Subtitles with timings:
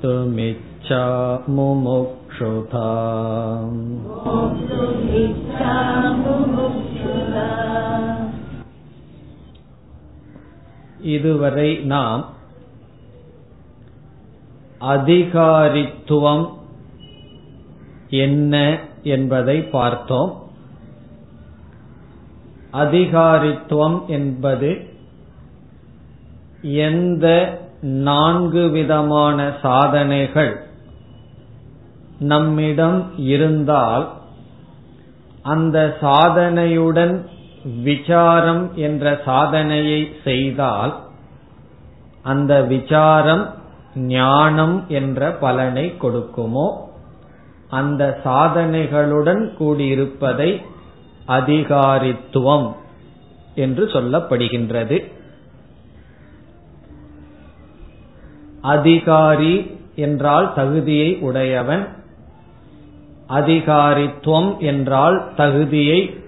[0.00, 1.02] मोक्तुमिच्छा
[1.48, 2.90] मुमुक्षुधा
[11.10, 12.22] இதுவரை நாம்
[14.90, 16.44] அதிகாரித்துவம்
[18.20, 18.54] என்ன
[19.08, 20.32] என்பதை பார்த்தோம்
[22.74, 24.70] அதிகாரித்துவம் என்பது
[26.86, 27.26] எந்த
[27.81, 30.63] நான்கு விதமான சாதனைகள்
[32.19, 34.09] நம்மிடம் இருந்தால்
[35.43, 37.25] அந்த சாதனையுடன்
[37.83, 40.99] விசாரம் என்ற சாதனையை செய்தால்
[42.23, 43.53] அந்த விசாரம்
[43.95, 46.77] ஞானம் என்ற பலனை கொடுக்குமோ?
[47.69, 50.61] அந்த சாதனைகளுடன் கூடியிருப்பதை
[51.27, 52.71] அதிகாரித்துவம்
[53.55, 55.11] என்று சொல்லப்படுகின்றது.
[58.61, 61.87] அதிகாரி என்றால் தகுதியை உடையவன்.
[63.29, 66.19] அதிகாரித்துவம் என்றால் தகுதியை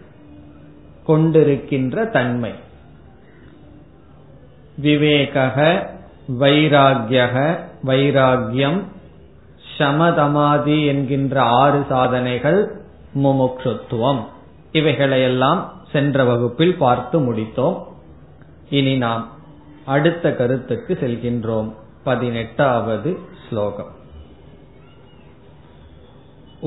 [1.07, 2.51] கொண்டிருக்கின்ற தன்மை.
[4.83, 5.87] விவேகக
[6.39, 8.81] வைராகியக வைராகியம்
[9.77, 12.81] சமதமாதி என்கின்ற ஆறு சாதனைகள்
[13.23, 14.19] முமுட்சுத்துவம்.
[14.71, 17.83] இவைகளையெல்லாம் சென்ற வகுப்பில் பார்த்து முடித்தோம்.
[18.69, 19.27] இனி நாம்
[19.85, 21.73] அடுத்த கருத்துக்கு செல்கின்றோம்.
[22.04, 23.10] பதினெட்டாவது
[23.44, 23.92] ஸ்லோகம்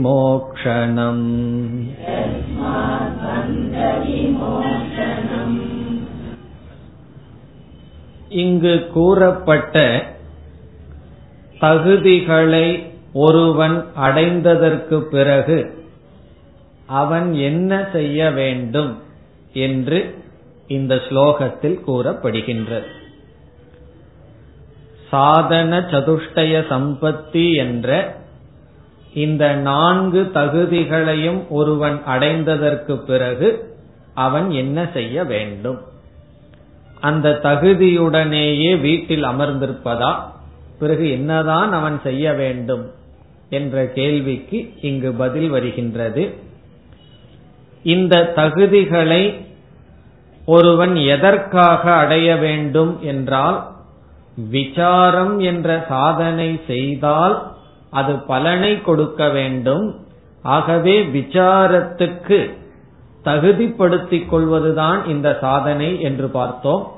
[8.41, 9.77] இங்கு கூறப்பட்ட
[11.61, 12.66] தகுதிகளை
[13.19, 15.59] ஒருவன் அடைந்ததற்கு பிறகு
[16.94, 18.93] அவன் என்ன செய்ய வேண்டும்
[19.59, 19.99] என்று
[20.71, 22.88] இந்த ஸ்லோகத்தில் கூறப்படுகின்றது
[25.10, 28.16] சாதன சதுஷ்டய சம்பத்தி என்ற
[29.14, 33.78] இந்த நான்கு தகுதிகளையும் ஒருவன் அடைந்ததற்கு பிறகு
[34.14, 35.80] அவன் என்ன செய்ய வேண்டும்?
[37.00, 40.16] அந்த தகுதியுடனேயே வீட்டில் அமர்ந்திருப்பதா?
[40.80, 42.92] பிறகு என்னதான் அவன் செய்ய வேண்டும்?
[43.50, 46.34] என்ற கேள்விக்கு இங்கு பதில் வருகின்றது.
[47.84, 49.36] இந்த தகுதிகளை
[50.46, 53.75] ஒருவன் எதற்காக அடைய வேண்டும் என்றால்
[54.35, 57.51] விசாரம் என்ற சாதனை செய்தால்
[57.90, 60.00] அது பலனை கொடுக்க வேண்டும்.
[60.41, 62.53] ஆகவே விசாரத்துக்கு
[63.24, 66.91] தகுதிப்படுத்திக் கொள்வதுதான் இந்த சாதனை என்று பார்த்தோம்.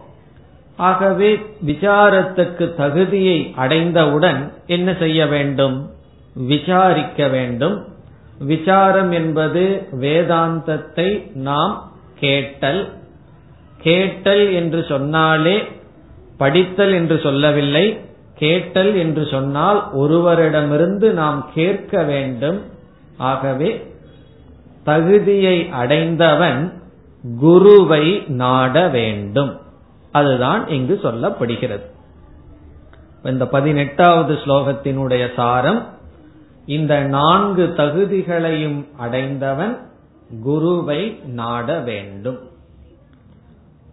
[0.77, 5.89] ஆகவே விசாரத்துக்கு தகுதியை அடைந்தவுடன் என்ன செய்ய வேண்டும்?
[6.33, 7.87] விசாரிக்க வேண்டும்.
[8.39, 12.93] விசாரம் என்பது வேதாந்தத்தை நாம் கேட்டல்.
[13.77, 15.63] கேட்டல் என்று சொன்னாலே
[16.37, 17.99] படித்தல் என்று சொல்லவில்லை
[18.35, 22.61] கேட்டல் என்று சொன்னால் ஒருவரிடமிருந்து நாம் கேட்க வேண்டும்.
[23.17, 23.93] ஆகவே
[24.83, 26.81] தகுதியை அடைந்தவன்
[27.39, 29.59] குருவை நாட வேண்டும்.
[30.11, 31.85] அதுதான் இங்கு சொல்லப்படுகிறது.
[33.23, 35.87] இந்த பதினெட்டாவது ஸ்லோகத்தினுடைய சாரம்
[36.65, 39.77] இந்த நான்கு தகுதிகளையும் அடைந்தவன்
[40.43, 42.39] குருவை நாட வேண்டும்.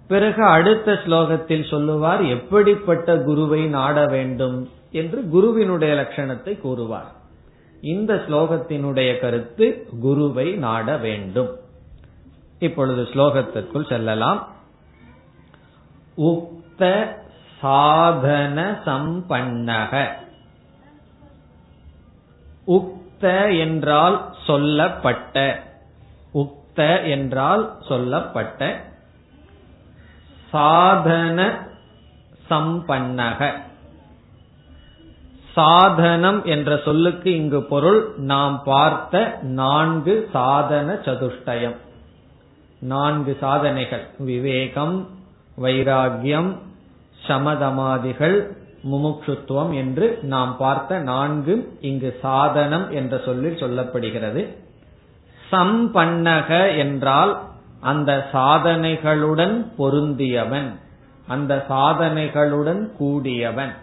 [0.08, 4.70] பிறகு அடுத்த ஸ்லோகத்தில் சொல்லுவார் எப்படிப்பட்ட குருவை நாட வேண்டும்?
[4.92, 7.12] என்று குருவினுடைய லட்சணத்தை கூறுவார்.
[7.80, 11.58] இந்த ஸ்லோகத்தினுடைய கருத்து குருவை நாட வேண்டும்.
[12.58, 14.48] இப்பொழுது ஸ்லோகத்திற்குள் செல்லலாம்.
[16.16, 17.06] உக்த
[17.60, 20.06] சாதன சம்பன்னக.
[22.66, 25.62] உக்த என்றால் சொல்லப்பட்ட.
[26.34, 28.92] உக்த என்றால் சொல்லப்பட்ட.
[30.54, 31.38] சாதன
[32.50, 33.52] சம்பன்னக.
[35.52, 41.76] சாதனம் என்ற சொல்லுக்கு இங்கு பொருள் நாம் பார்த்த நான்கு சாதன சதுஷ்டயம்.
[42.78, 44.04] நான்கு சாதனைகள்.
[44.18, 45.08] விவேகம்
[45.62, 46.50] வைராகியம்
[47.28, 48.36] சமதமாதிகள்
[48.92, 54.42] முமுட்சுத்துவம் என்று நாம் பார்த்த நான்கு இங்கு சாதனம் என்ற சொல்லில் சொல்லப்படுகிறது.
[55.52, 57.32] சம்பன்னக என்றால்
[57.84, 60.68] அந்த சாதனைகளுடன் பொருந்தியவன்.
[61.28, 63.74] அந்த சாதனைகளுடன் கூடியவன்.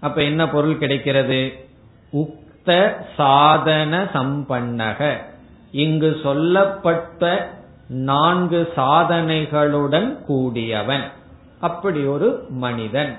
[0.00, 1.66] அப்ப என்ன பொருள் கிடைக்கிறது?
[2.12, 5.16] உக்த சாதன சம்பன்னக.
[5.72, 7.50] இங்கு சொல்லப்பட்ட
[7.88, 11.04] நான்கு சாதனைகளுடன் கூடியவன்.
[11.60, 13.16] அப்படி ஒரு மனிதன்.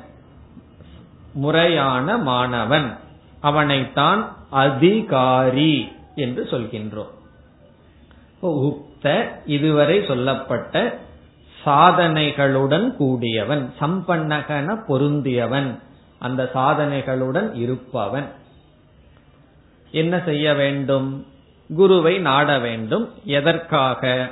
[1.33, 2.97] முறையான மாணவன்.
[3.41, 7.13] அவனைத்தான் அதிகாரி என்று சொல்கின்றோம்.
[8.41, 8.91] உக்த
[9.45, 10.97] இதுவரை சொல்லப்பட்ட
[11.65, 15.79] சாதனைகளுடன் கூடியவன் சம்பன்னகன பொருந்தியவன்.
[16.19, 18.25] அந்த சாதனைகளுடன் இருப்பவன்.
[19.91, 21.25] என்ன செய்ய வேண்டும்?
[21.75, 23.13] குருவை நாட வேண்டும்.
[23.25, 24.31] எதற்காக?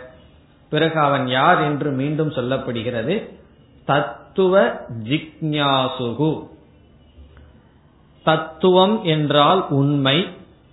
[0.69, 3.35] பிறகு அவன் யார் என்று மீண்டும் சொல்லப்படுகிறது.
[3.85, 4.71] தத்துவ
[5.03, 6.47] ஜிக்ஞாசுகு.
[8.23, 10.27] தத்துவம் என்றால் உண்மை.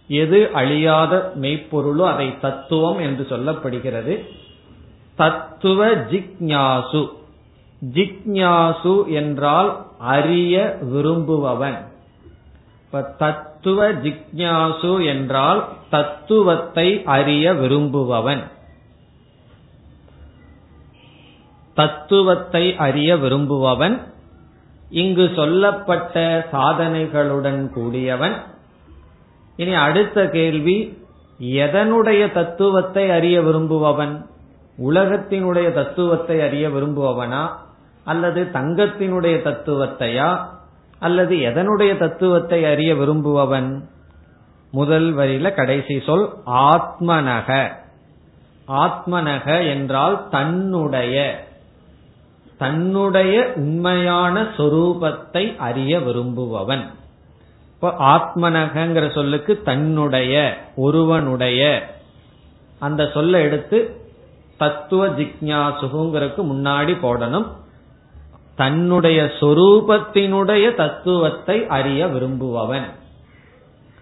[0.09, 4.25] எது அழியாத மெய்ப்பொருளோ அதை தத்துவம் என்று சொல்லப்படுகிறது.
[5.17, 7.09] தத்துவ ஜிக்ஞாசு.
[7.93, 11.77] ஜிக்ஞாசு என்றால் அறிய விரும்புபவன்.
[12.85, 18.43] இப்ப தத்துவ ஜிக்ஞாசு என்றால் தத்துவத்தை அறிய விரும்புபவன்.
[21.75, 24.01] தத்துவத்தை அறிய விரும்புபவன்.
[24.91, 28.57] இங்கு சொல்லப்பட்ட சாதனைகளுடன் கூடியவன்.
[29.59, 31.07] இனி அடுத்த கேள்வி
[31.43, 34.27] எதனுடைய தத்துவத்தை அறிய விரும்புபவன்?
[34.89, 37.49] உலகத்தினுடைய தத்துவத்தை அறிய விரும்புபவனா?
[38.05, 40.47] அல்லது தங்கத்தினுடைய தத்துவத்தையா?
[40.99, 43.89] அல்லது எதனுடைய தத்துவத்தை அறிய விரும்புபவன்?
[44.71, 47.69] முதல் வரியில கடைசி சொல் ஆத்மனக.
[48.69, 51.45] ஆத்மனக என்றால் தன்னுடைய.
[52.59, 56.87] தன்னுடைய உண்மையான சொரூபத்தை அறிய விரும்புபவன்.
[57.81, 61.89] இப்போ ஆத்மனகங்கிற சொல்லுக்கு தன்னுடைய ஒருவனுடைய.
[62.79, 64.01] அந்த சொல்ல எடுத்து
[64.57, 67.47] தத்துவ ஜிக்ஞாசுகுங்கிறதுக்கு முன்னாடி போடணும்.
[68.57, 72.89] தன்னுடைய சொரூபத்தினுடைய தத்துவத்தை அறிய விரும்புபவன்.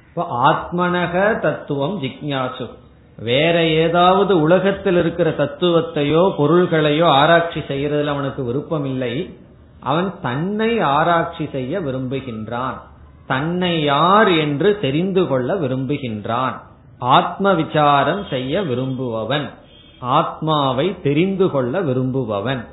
[0.08, 2.70] இப்போ ஆத்மனக தத்துவம் ஜிக்ஞாசு.
[3.18, 9.38] வேற ஏதாவது உலகத்தில் இருக்கிற தத்துவத்தையோ பொருள்களையோ ஆராய்ச்சி செய்யறதுல அவனுக்கு விருப்பம் இல்லை
[9.80, 12.80] அவன் தன்னை ஆராய்ச்சி செய்ய விரும்புகின்றான்.
[13.26, 16.60] தன்னை யார் என்று தெரிந்து கொள்ள விரும்புகின்றான்.
[16.98, 19.50] ஆத்ம விசாரம் செய்ய விரும்புபவன்.
[19.98, 22.66] ஆத்மாவை தெரிந்து கொள்ள விரும்புபவன்.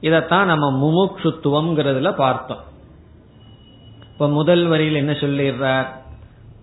[0.00, 2.68] இதத்தான் நம்ம முமுட்சுத்துவம்ங்கிறதுல பார்த்தோம்.
[4.12, 5.86] இப்ப முதல் வரியில் என்ன சொல்லிடுறார்?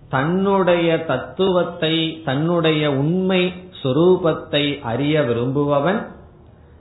[0.08, 6.06] தன்னுடைய தத்துவத்தை தன்னுடைய உண்மை சொரூபத்தை அறிய விரும்புபவன்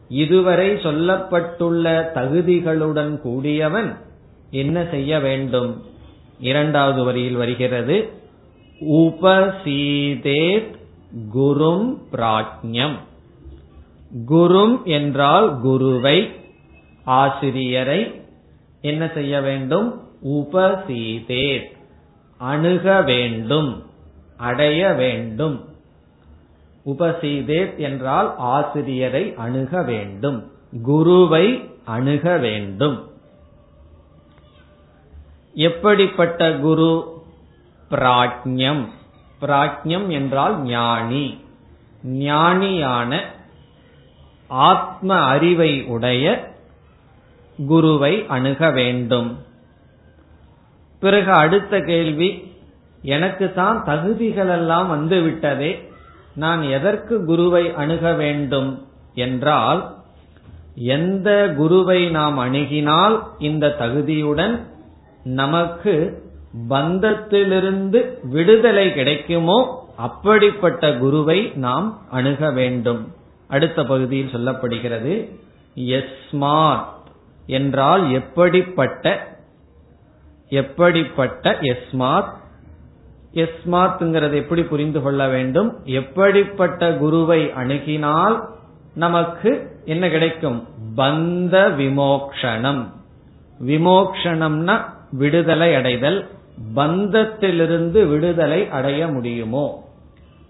[0.09, 3.97] இதுவரை சொல்லப்பட்டுள்ள தகுதிகளுடன் கூடியவன்
[4.51, 5.95] என்ன செய்ய வேண்டும்?
[6.39, 8.09] இரண்டாவது வரியில் வருகிறது.
[8.79, 10.75] உபசீதேத்
[11.33, 12.95] குரும் பிராஜ்யம்.
[14.27, 16.31] குரும் என்றால் குருவை
[17.03, 18.21] ஆசிரியரை
[18.81, 20.01] என்ன செய்ய வேண்டும்?
[20.25, 21.65] உபசீதேத்
[22.37, 23.83] அணுக வேண்டும்
[24.37, 25.65] அடைய வேண்டும்.
[26.85, 30.51] உபசீதேத் என்றால் ஆசிரியரை அணுக வேண்டும்
[30.83, 33.11] குருவை அணுக வேண்டும்.
[35.59, 37.21] எப்படிப்பட்ட குரு?
[37.89, 38.83] பிராஜ்யம்.
[39.41, 41.37] பிராஜ்யம் என்றால் ஞானி.
[42.07, 43.21] ஞானியான
[44.47, 46.53] ஆத்ம அறிவை உடைய
[47.67, 49.37] குருவை அணுக வேண்டும்.
[50.99, 52.51] பிறகு அடுத்த கேள்வி
[53.01, 55.09] எனக்கு தான் தகுதிகள் எல்லாம்
[56.35, 58.87] நான் எதற்கு குருவை அணுக வேண்டும்?
[59.15, 59.95] என்றால்
[60.75, 64.55] எந்த குருவை நாம் அணுகினால் இந்த தகுதியுடன்
[65.27, 66.23] நமக்கு
[66.69, 73.13] பந்தத்திலிருந்து விடுதலை கிடைக்குமோ அப்படிப்பட்ட குருவை நாம் அணுக வேண்டும்.
[73.47, 75.35] அடுத்த பகுதியில் சொல்லப்படுகிறது
[75.75, 76.85] எஸ்மாத்
[77.45, 79.35] என்றால் எப்படிப்பட்ட
[80.49, 82.33] எப்படிப்பட்ட எஸ்மாத்
[83.33, 85.79] எஸ்மாத்ங்கிறது எப்படி புரிந்து கொள்ள வேண்டும்?
[85.83, 88.45] எப்படிப்பட்ட குருவை அணுகினால்
[88.93, 90.67] நமக்கு என்ன கிடைக்கும்?
[90.95, 92.83] பந்த விமோக்ஷணம்.
[93.65, 96.29] விமோக்ஷணம்னா விடுதலை அடைதல்
[96.75, 99.89] பந்தத்திலிருந்து விடுதலை அடைய முடியுமோ?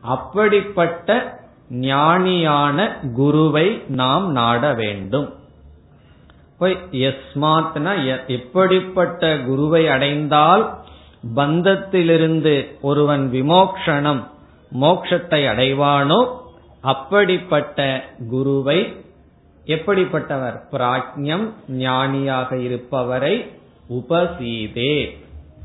[0.01, 1.39] அப்படிப்பட்ட
[1.71, 5.33] ஞானியான குருவை நாம் நாட வேண்டும்.
[6.59, 10.77] எஸ்மாத்னா எப்படிப்பட்ட குருவை அடைந்தால்
[11.35, 14.27] பந்தத்திலிருந்து ஒருவன் விமோக்ஷணம்
[14.81, 16.35] மோக்ஷத்தை அடைவானோ?
[16.81, 18.95] அப்படிப்பட்ட குருவை
[19.65, 20.59] எப்படிப்பட்டவர்?
[20.71, 23.56] பிராஜ்யம் ஞானியாக இருப்பவரை
[23.89, 25.17] உபசீதே.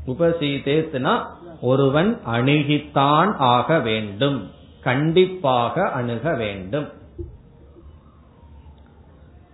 [0.07, 1.25] உபசீதேத்னா
[1.61, 4.51] ஒருவன் அணுகித்தான் ஆக வேண்டும்.
[4.81, 6.89] கண்டிப்பாக அணுக வேண்டும்.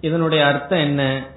[0.01, 1.27] இதனுடைய அர்த்தம் என்ன?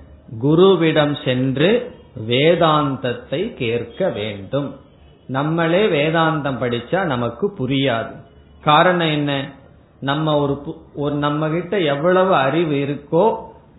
[0.42, 1.94] குருவிடம் சென்று
[2.28, 4.80] வேதாந்தத்தை கேட்க வேண்டும்.
[5.26, 8.16] நம்மளே வேதாந்தம் படிச்சா நமக்கு புரியாது.
[8.60, 9.52] காரணம் என்ன?
[10.00, 13.36] நம்ம ஒரு ஒரு நம்ம கிட்ட எவ்வளவு அறிவு இருக்கோ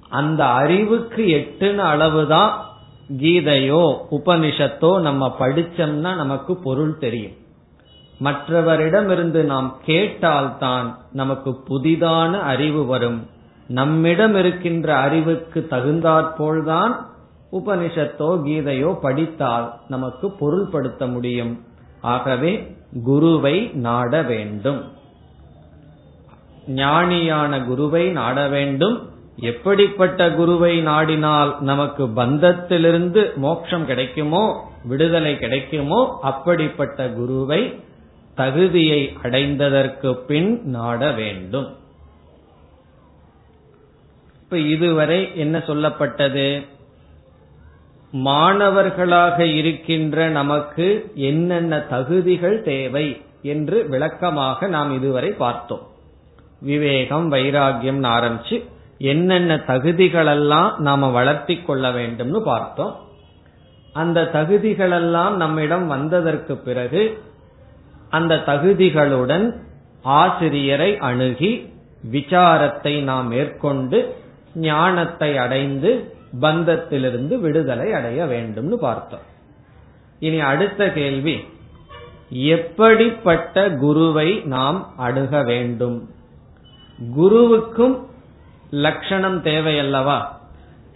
[0.09, 2.72] அந்த அறிவுக்கு எட்டுன அளவுதான்
[3.11, 7.31] கீதையோ உபனிஷத்தோ நம்ம படிச்சோம்னா நமக்கு பொருள் தெரியும்.
[8.23, 13.27] மற்றவரிடமிருந்து நாம் கேட்டால்தான் நமக்கு புதிதான அறிவு வரும்.
[13.67, 16.95] நம்மிடம் இருக்கின்ற அறிவுக்கு தகுந்தாற்போல்தான்
[17.51, 21.59] உபனிஷத்தோ கீதையோ படித்தால் நமக்கு பொருள்படுத்த முடியும்.
[22.01, 24.91] ஆகவே குருவை நாட வேண்டும்.
[26.67, 29.12] ஞானியான குருவை நாட வேண்டும்.
[29.35, 37.79] எப்படிப்பட்ட குருவை நாடினால் நமக்கு பந்தத்திலிருந்து மோட்சம் கிடைக்குமோ விடுதலை கிடைக்குமோ அப்படிப்பட்ட குருவை
[38.35, 41.75] தகுதியை அடைந்ததற்கு பின் நாட வேண்டும்.
[44.43, 46.65] இப்ப இதுவரை என்ன சொல்லப்பட்டது?
[48.11, 55.87] மாணவர்களாக இருக்கின்ற நமக்கு என்னென்ன தகுதிகள் தேவை என்று விளக்கமாக நாம் இதுவரை பார்த்தோம்.
[56.61, 58.71] விவேகம் வைராகியம் ஆரம்பிச்சு
[59.11, 62.93] என்னென்ன தகுதிகளெல்லாம் நாம வளர்த்தி கொள்ள வேண்டும்னு பார்த்தோம்.
[63.93, 67.01] அந்த தகுதிகளெல்லாம் நம்மிடம் வந்ததற்கு பிறகு
[68.09, 69.45] அந்த தகுதிகளுடன்
[70.01, 71.51] ஆசிரியரை அணுகி
[72.11, 73.99] விசாரத்தை நாம் மேற்கொண்டு
[74.53, 75.91] ஞானத்தை அடைந்து
[76.41, 79.27] பந்தத்திலிருந்து விடுதலை அடைய வேண்டும்னு பார்த்தோம்.
[80.19, 81.35] இனி அடுத்த கேள்வி
[82.29, 85.97] எப்படிப்பட்ட குருவை நாம் அணுக வேண்டும்?
[87.15, 87.95] குருவுக்கும்
[88.73, 90.19] லட்சணம் தேவையல்லவா?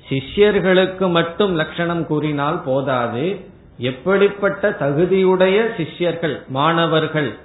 [0.10, 3.40] சிஷ்யர்களுக்கு மட்டும் லட்சணம் கூறினால் போதாது.
[3.78, 7.36] எப்படிப்பட்ட தகுதியுடைய சிஷ்யர்கள் மாணவர்கள்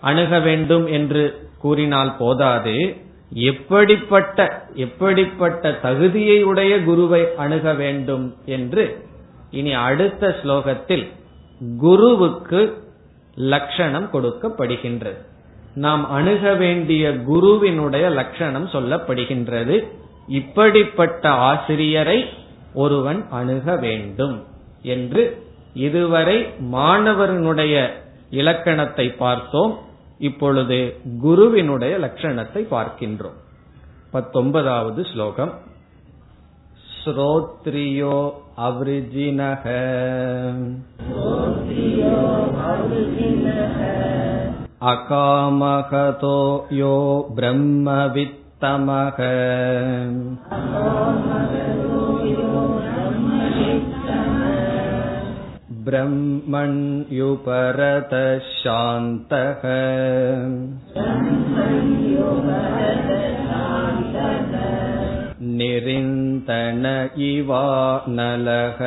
[0.00, 2.96] அணுக வேண்டும் என்று கூறினால் போதாது.
[3.30, 9.04] எப்படிப்பட்ட எப்படிப்பட்ட தகுதியை உடைய குருவை அணுக வேண்டும் என்று
[9.50, 11.06] இனி அடுத்த ஸ்லோகத்தில்
[11.78, 12.82] குருவுக்கு
[13.34, 15.20] லட்சணம் கொடுக்கப்படுகின்றது.
[15.76, 19.76] நாம் அணுக வேண்டிய குருவினுடைய லட்சணம் சொல்லப்படுகின்றது.
[20.28, 22.24] இப்படிப்பட்ட ஆசிரியரை
[22.74, 24.44] ஒருவன் அணுக வேண்டும்
[24.82, 25.22] என்று
[25.74, 26.38] இதுவரை
[26.72, 27.88] மாணவனுடைய
[28.30, 29.78] இலக்கணத்தை பார்த்தோம்.
[30.18, 30.78] இப்பொழுது
[31.20, 33.38] குருவினுடைய லட்சணத்தை பார்க்கின்றோம்.
[34.10, 35.52] பத்தொன்பதாவது ஸ்லோகம்.
[37.04, 39.64] ஸ்ரோத்ரியோ அவ்ரிஜினக.
[44.91, 46.37] अकामहतो
[46.73, 46.95] यो
[47.39, 49.19] ब्रह्मवित्तमः
[55.87, 57.37] ब्रह्मण्युपरतः
[58.57, 59.63] शान्तः
[65.59, 66.85] निरिन्दन
[67.29, 68.81] इवानलः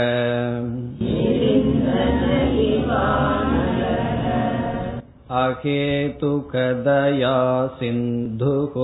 [5.40, 7.36] अहेतुकदया
[7.78, 8.74] सिन्धुः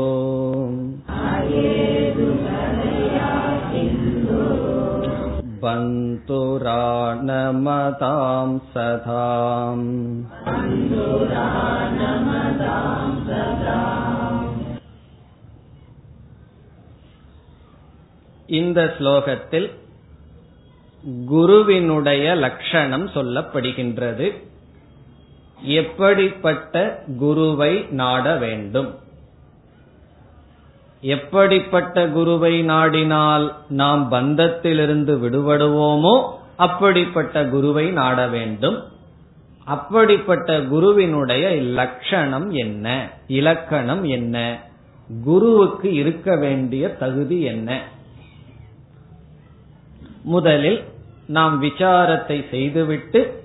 [7.23, 9.89] बन्तुरानमतां सदाम्
[18.49, 19.71] இந்த ஸ்லோகத்தில்
[21.27, 24.49] குருவினுடைய லட்சணம் சொல்லப்படுகின்றது
[25.66, 28.96] எப்படிப்பட்ட குருவை நாட வேண்டும்?
[31.02, 38.84] எப்படிப்பட்ட குருவை நாடினால் நாம் பந்தத்திலிருந்து விடுபடுவோமோ அப்படிப்பட்ட குருவை நாட வேண்டும்.
[39.64, 43.10] அப்படிப்பட்ட குருவினுடைய லட்சணம் என்ன?
[43.28, 44.60] இலக்கணம் என்ன?
[45.24, 47.82] குருவுக்கு இருக்க வேண்டிய தகுதி என்ன?
[50.24, 50.84] முதலில்
[51.28, 53.45] நாம் விசாரத்தை செய்துவிட்டு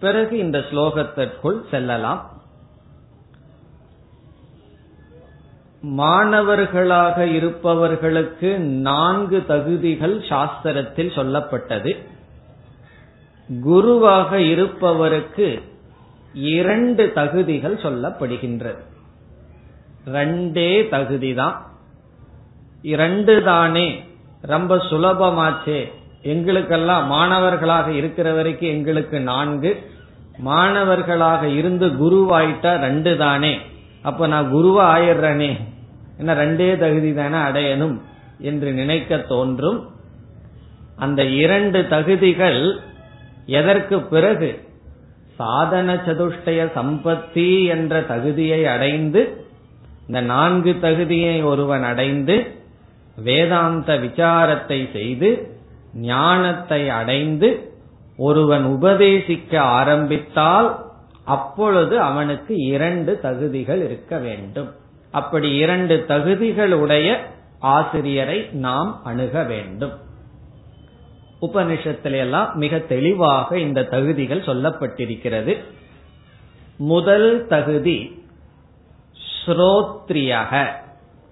[0.00, 2.38] பிறகு இந்த ஸ்லோகத்திற்குள் செல்லலாம்.
[5.80, 11.96] மாணவர்களாக இருப்பவர்களுக்கு நான்கு தகுதிகள் சாஸ்திரத்தில் சொல்லப்பட்டது.
[13.62, 15.62] குருவாக இருப்பவருக்கு
[16.34, 18.82] இரண்டு தகுதிகள் சொல்லப்படுகின்றது.
[20.06, 21.56] ரெண்டே தகுதிதான்.
[22.82, 24.04] இரண்டு தானே
[24.40, 25.90] ரொம்ப சுலபமாச்சே
[26.22, 29.82] எங்களுக்கெல்லாம் மாணவர்களாக இருக்கிற வரைக்கும் எங்களுக்கு நான்கு.
[30.38, 33.58] மாணவர்களாக இருந்து குருவாயிட்டா ரெண்டு தானே.
[34.02, 35.58] அப்ப நான் குருவா ஆயிடுறேனே.
[36.18, 38.00] என்ன ரெண்டே தகுதி தானே அடையணும்
[38.38, 39.90] என்று நினைக்க தோன்றும்.
[40.96, 42.78] அந்த இரண்டு தகுதிகள்
[43.46, 44.68] எதற்கு பிறகு?
[45.34, 49.44] சாதன சதுஷ்டய சம்பத்தி என்ற தகுதியை அடைந்து
[50.06, 52.54] இந்த நான்கு தகுதியை ஒருவன் அடைந்து
[53.16, 55.59] வேதாந்த விசாரத்தை செய்து
[55.94, 57.72] ஞானத்தை அடைந்து
[58.16, 60.84] ஒருவன் உபதேசிக்க ஆரம்பித்தால்
[61.24, 64.74] அப்பொழுது அவனுக்கு இரண்டு தகுதிகள் இருக்க வேண்டும்.
[65.10, 67.26] அப்படி இரண்டு தகுதிகள் உடைய
[67.58, 69.92] ஆசிரியரை நாம் அணுக வேண்டும்.
[71.40, 75.56] உபனிஷத்திலெல்லாம் மிக தெளிவாக இந்த தகுதிகள் சொல்லப்பட்டிருக்கிறது.
[76.76, 78.24] முதல் தகுதி
[79.46, 80.66] ஸ்ரோத்ரியக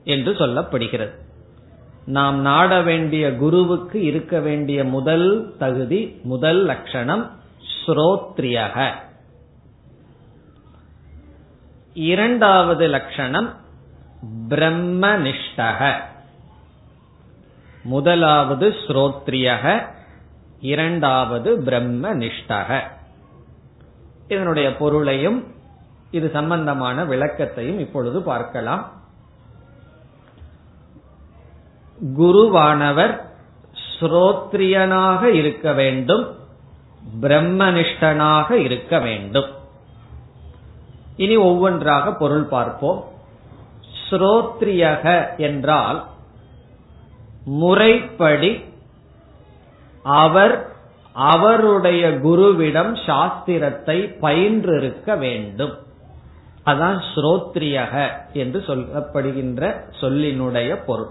[0.05, 1.27] என்று சொல்லப்படுகிறது.
[2.09, 7.31] நாம் நாட வேண்டிய குருவுக்கு இருக்க வேண்டிய முதல் தகுதி முதல் லட்சணம்
[7.87, 8.93] ஸ்ரோத்ரியக.
[11.95, 13.55] இரண்டாவது லட்சணம்
[14.49, 15.95] பிரம்மனிஷ்டக.
[17.83, 19.87] முதலாவது ஸ்ரோத்ரியக
[20.61, 22.83] இரண்டாவது பிரம்மனிஷ்டக.
[24.29, 25.47] இதனுடைய பொருளையும்
[26.11, 28.98] இது சம்பந்தமான விளக்கத்தையும் இப்பொழுது பார்க்கலாம்.
[32.17, 33.21] குருவானவர்
[34.01, 36.37] ஸ்ரோத்ரியனாக இருக்க வேண்டும்
[37.21, 39.47] பிரம்மனிஷ்டனாக இருக்க வேண்டும்.
[41.17, 43.05] இனி ஒவ்வொன்றாக பொருள் பார்ப்போம்.
[44.11, 46.05] ஸ்ரோத்ரியக என்றால்
[47.45, 48.65] முறைப்படி
[50.03, 50.77] அவர்
[51.13, 55.75] அவருடைய குருவிடம் சாஸ்திரத்தை பயின்றிருக்க வேண்டும்.
[56.65, 61.11] அதான் ஸ்ரோத்ரியக என்று சொல்லப்படுகின்ற சொல்லினுடைய பொருள்.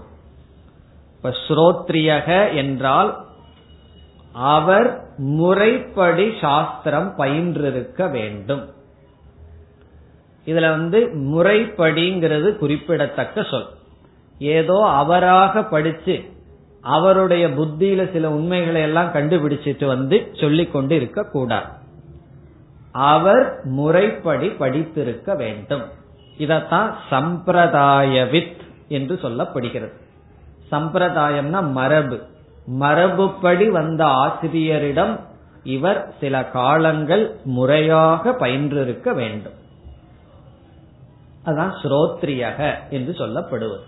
[1.18, 3.26] இப்ப ஸ்ரோத்ரியக என்றால்
[4.32, 8.68] அவர் முறைப்படி சாஸ்திரம் பயின்றிருக்க வேண்டும்.
[10.46, 13.66] இதுல வந்து முறைப்படிங்கிறது குறிப்பிடத்தக்க சொல்.
[14.38, 16.22] ஏதோ அவராக படிச்சு
[16.80, 21.66] அவருடைய புத்தியில சில உண்மைகளை எல்லாம் கண்டுபிடிச்சிட்டு வந்து சொல்லிக் கொண்டு இருக்க கூடாது.
[22.92, 25.82] அவர் முறைப்படி படித்திருக்க வேண்டும்.
[26.38, 28.56] இதத்தான் சம்பிரதாயவித்
[28.88, 30.06] என்று சொல்லப்படுகிறது.
[30.70, 32.22] சம்பிரதாயம்னா மரபு.
[32.80, 35.20] மரபுப்படி வந்த ஆசிரியரிடம்
[35.62, 39.56] இவர் சில காலங்கள் முறையாக பயின்றிருக்க வேண்டும்.
[41.46, 43.86] அதான் ஸ்ரோத்ரியக என்று சொல்லப்படுவது.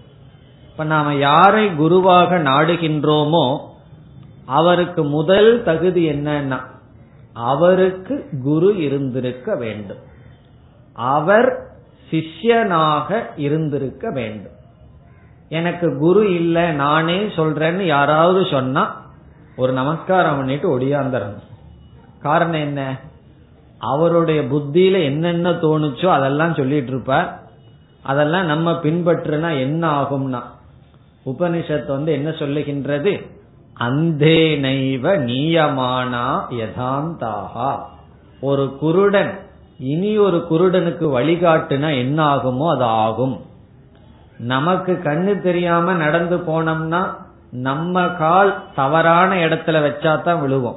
[0.71, 3.59] இப்ப நாம யாரை குருவாக நாடுகின்றோமோ
[4.47, 6.61] அவருக்கு முதல் தகுதி என்னன்னா
[7.33, 10.01] அவருக்கு குரு இருந்திருக்க வேண்டும்.
[10.93, 11.67] அவர்
[12.11, 14.59] சிஷ்யனாக இருந்திருக்க வேண்டும்.
[15.51, 18.83] எனக்கு குரு இல்ல நானே சொல்றேன்னு யாராவது சொன்னா
[19.57, 21.47] ஒரு நமஸ்காரம் பண்ணிட்டு ஒடியாந்துடணும்
[22.21, 22.97] காரணம் என்ன?
[23.79, 27.29] அவருடைய புத்தியில என்னென்ன தோணுச்சோ அதெல்லாம் சொல்லிட்டு இருப்பார்
[28.03, 30.41] அதெல்லாம் நம்ம பின்பற்றுனா என்ன ஆகும்னா
[31.27, 33.13] உபனிஷத் வந்து என்ன சொல்லுகின்றது?
[33.77, 37.71] அந்தே நைவ நீயமானா யதாந்தாகா
[38.41, 39.39] ஒரு குருடன்
[39.79, 43.37] இனி ஒரு குருடனுக்கு வழிகாட்டுனா என்ன ஆகுமோ அது ஆகும்.
[44.41, 47.15] நமக்கு கண்ணு தெரியாம நடந்து போனோம்னா
[47.51, 50.77] நம்ம கால் தவறான இடத்துல வச்சா தான் விழுவோம்.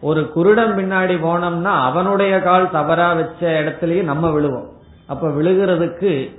[0.00, 4.68] ஒரு குருடன் பின்னாடி போனோம்னா அவனுடைய கால் தவறா வச்ச இடத்துலயும் நம்ம விழுவோம்.
[5.06, 6.30] அப்ப விழுகிறதுக்கு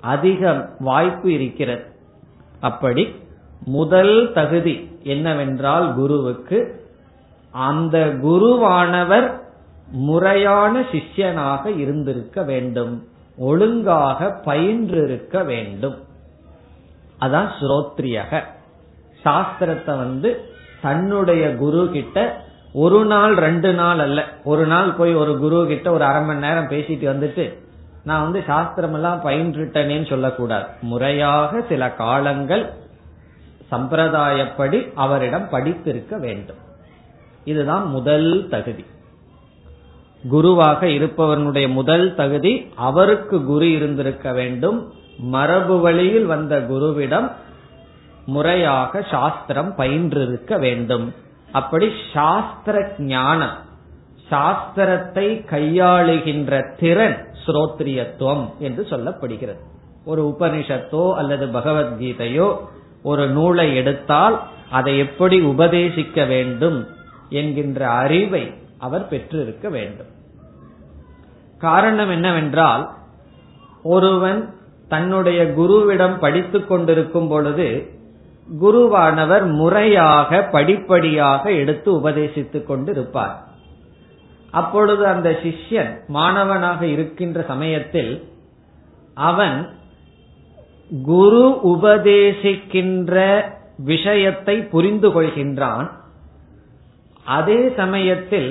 [0.00, 1.84] அதிக வாய்ப்பு இருக்கிறது.
[2.60, 3.14] அப்படி
[3.66, 6.88] முதல் தகுதி என்னவென்றால் குருவுக்கு
[7.50, 9.32] அந்த குருவானவர்
[9.90, 13.06] முறையான சிஷ்யனாக இருந்திருக்க வேண்டும்.
[13.38, 16.04] ஒழுங்காக பயின்றிருக்க வேண்டும்.
[17.20, 18.42] அதான் ஸ்ரோத்ரியக.
[19.24, 20.40] சாஸ்திரத்தை வந்து
[20.82, 24.24] தன்னுடைய குரு கிட்ட ஒரு நாள் ரெண்டு நாள் அல்ல.
[24.44, 27.58] ஒரு நாள் போய் ஒரு குரு கிட்ட ஒரு அரை மணி நேரம் பேசிட்டு வந்துட்டு
[28.04, 30.66] நான் வந்து சாஸ்திரம் எல்லாம் பயின்றுட்டனேன்னு சொல்லக்கூடாது.
[30.80, 32.72] முறையாக சில காலங்கள்
[33.70, 36.56] சம்பிரதாயப்படி அவரிடம் படித்திருக்க வேண்டும்.
[37.44, 38.84] இதுதான் முதல் தகுதி.
[40.22, 44.78] குருவாக இருப்பவனுடைய முதல் தகுதி அவருக்கு குரு இருந்திருக்க வேண்டும்.
[45.18, 47.28] மரபு வழியில் வந்த குருவிடம்
[48.26, 51.14] முறையாக சாஸ்திரம் பயின்றிருக்க வேண்டும்.
[51.52, 53.56] அப்படி சாஸ்திர ஞானம்
[54.30, 59.60] சாஸ்திரத்தை கையாளுகின்ற திறன் ஸ்ரோத்ரியத்துவம் என்று சொல்லப்படுகிறது.
[60.04, 62.48] ஒரு உபனிஷத்தோ அல்லது பகவத்கீதையோ
[63.02, 64.36] ஒரு நூலை எடுத்தால்
[64.70, 66.78] அதை எப்படி உபதேசிக்க வேண்டும்
[67.30, 68.44] என்கின்ற அறிவை
[68.78, 70.06] அவர் பெற்றிருக்க வேண்டும்.
[71.58, 72.90] காரணம் என்னவென்றால்
[73.82, 74.54] ஒருவன்
[74.88, 77.90] தன்னுடைய குருவிடம் படித்துக் கொண்டிருக்கும் பொழுது
[78.60, 83.44] குருவானவர் முறையாக படிப்படியாக எடுத்து உபதேசித்துக் கொண்டு இருப்பார்
[84.50, 88.28] அப்பொழுது அந்த சிஷ்யன் மாணவனாக இருக்கின்ற சமயத்தில்
[89.14, 89.68] அவன்
[91.04, 93.42] குரு உபதேசிக்கின்ற
[93.78, 95.95] விஷயத்தை புரிந்து கொள்கின்றான்.
[97.26, 98.50] அதே சமயத்தில்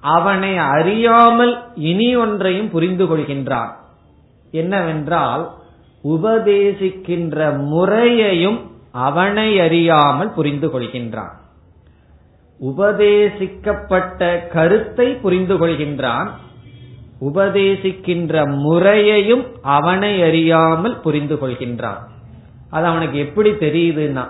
[0.00, 3.72] அவனை அறியாமல் இனி ஒன்றையும் புரிந்து கொள்கின்றான்.
[4.50, 5.50] என்னவென்றால்
[6.04, 8.58] உபதேசிக்கின்ற முறையையும்
[8.92, 11.34] அவனை அறியாமல் புரிந்து கொள்கின்றான்.
[12.60, 16.28] உபதேசிக்கப்பட்ட கருத்தை புரிந்து கொள்கின்றான்.
[17.20, 22.02] உபதேசிக்கின்ற முறையையும் அவனை அறியாமல் புரிந்து கொள்கின்றான்.
[22.70, 24.24] அது அவனுக்கு எப்படி தெரியுதுன்னா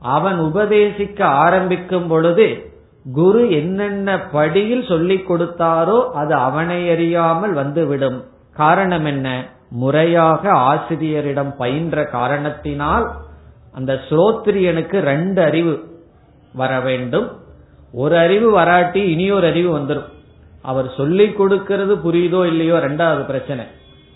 [0.00, 2.72] அவன் உபதேசிக்க ஆரம்பிக்கும் பொழுது
[3.12, 8.24] குரு என்னென்ன படியில் சொல்லிக் கொடுத்தாரோ அது அவனை அறியாமல் வந்துவிடும்.
[8.52, 9.46] காரணம் என்ன?
[9.70, 13.10] முறையாக ஆசிரியரிடம் பயின்ற காரணத்தினால்
[13.72, 15.84] அந்த ஸ்ரோத்ரியனுக்கு ரெண்டு அறிவு
[16.52, 17.32] வர வேண்டும்.
[17.92, 20.10] ஒரு அறிவு வராட்டி இனியொரு அறிவு வந்துடும்
[20.62, 23.64] அவர் சொல்லிக் கொடுக்கிறது புரியுதோ இல்லையோ ரெண்டாவது பிரச்சனை.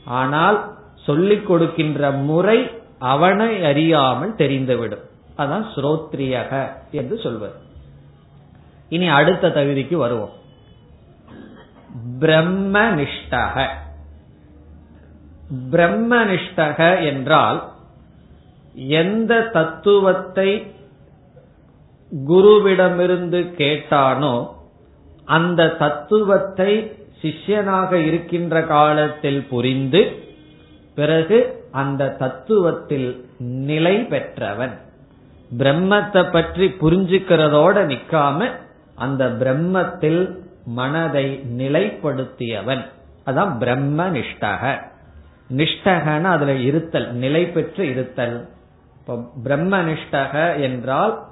[0.05, 5.05] ஆனால் சொல்லிக் கொடுக்கின்ற முறை அவனை அறியாமல் தெரிந்துவிடும்.
[5.37, 7.67] அதான் ஸ்ரோத்ரியக என்று சொல்வது.
[8.89, 10.35] இனி அடுத்த தகுதிக்கு வருவோம்.
[12.21, 13.67] பிரம்மனிஷ்டக.
[15.71, 17.59] பிரம்மனிஷ்டக என்றால்
[18.75, 20.51] எந்த தத்துவத்தை
[22.13, 24.35] குருவிடமிருந்து கேட்டானோ
[25.25, 26.73] அந்த தத்துவத்தை
[27.23, 30.03] சிஷ்யனாக இருக்கின்ற காலத்தில் புரிந்து
[30.95, 31.39] பிறகு
[31.73, 34.75] அந்த தத்துவத்தில் நிலை பெற்றவன்.
[35.59, 38.49] பிரம்மத்தை பற்றி புரிஞ்சுக்கிறதோட நிக்காம
[38.99, 42.85] அந்த பிரம்மத்தில் மனதை நிலைப்படுத்தியவன்.
[43.27, 44.83] அதான் பிரம்ம நிஷ்டக.
[45.57, 48.49] நிஷ்டகன அதுல இருத்தல் நிலை பெற்று இருத்தல்.
[49.43, 51.23] பிரம்ம நிஷ்டக என்றால்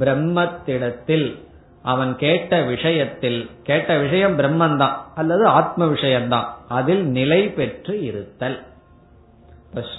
[0.00, 1.42] பிரம்மத்திடத்தில்
[1.82, 8.62] அவன் கேட்ட விஷயத்தில் கேட்ட விஷயம் பிரம்மந்தான் அல்லது ஆத்ம விஷயம்தான் அதில் நிலை பெற்று இருத்தல்.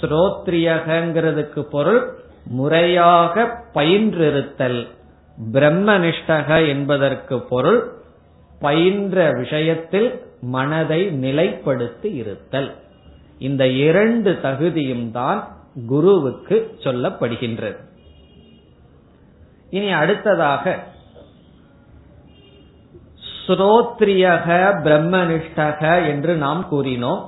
[0.00, 2.14] ஸ்ரோத்ரியகிறதுக்கு பொருள்
[2.46, 4.95] முறையாக பயின்றிருத்தல்.
[5.52, 7.92] பிரம்மனிஷ்டக என்பதற்கு பொருள்
[8.60, 12.74] பயின்ற விஷயத்தில் மனதை நிலைப்படுத்தி இருத்தல்.
[13.38, 15.48] இந்த இரண்டு தகுதியும் தான்
[15.88, 17.76] குருவுக்கு சொல்லப்படுகின்றது.
[19.70, 20.84] இனி அடுத்ததாக
[23.46, 24.48] ஸ்ரோத்ரியக
[24.84, 27.22] பிரம்மனிஷ்டக என்று நாம் கூறினோம்.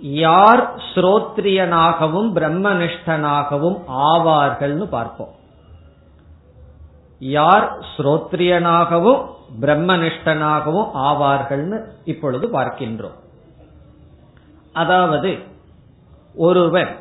[0.00, 5.36] யார் ஸ்ரோத்ரியனாகவும் பிரம்மனிஷ்டனாகவும் ஆவார்கள்னு பார்ப்போம்.
[7.18, 9.22] யார் ஸ்ரோத்ரியனாகவும்
[9.60, 13.16] பிரம்மனிஷ்டனாகவும் ஆவார்கள்னு இப்பொழுது பார்க்கின்றோம்.
[14.72, 15.38] அதாவது
[16.34, 16.96] ஒருவர்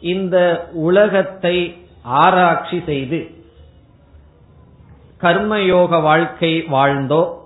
[0.00, 3.30] இந்த உலகத்தை ஆராய்ச்சி செய்து
[5.20, 7.40] கர்மயோக வாழ்க்கை வாழ்ந்தோ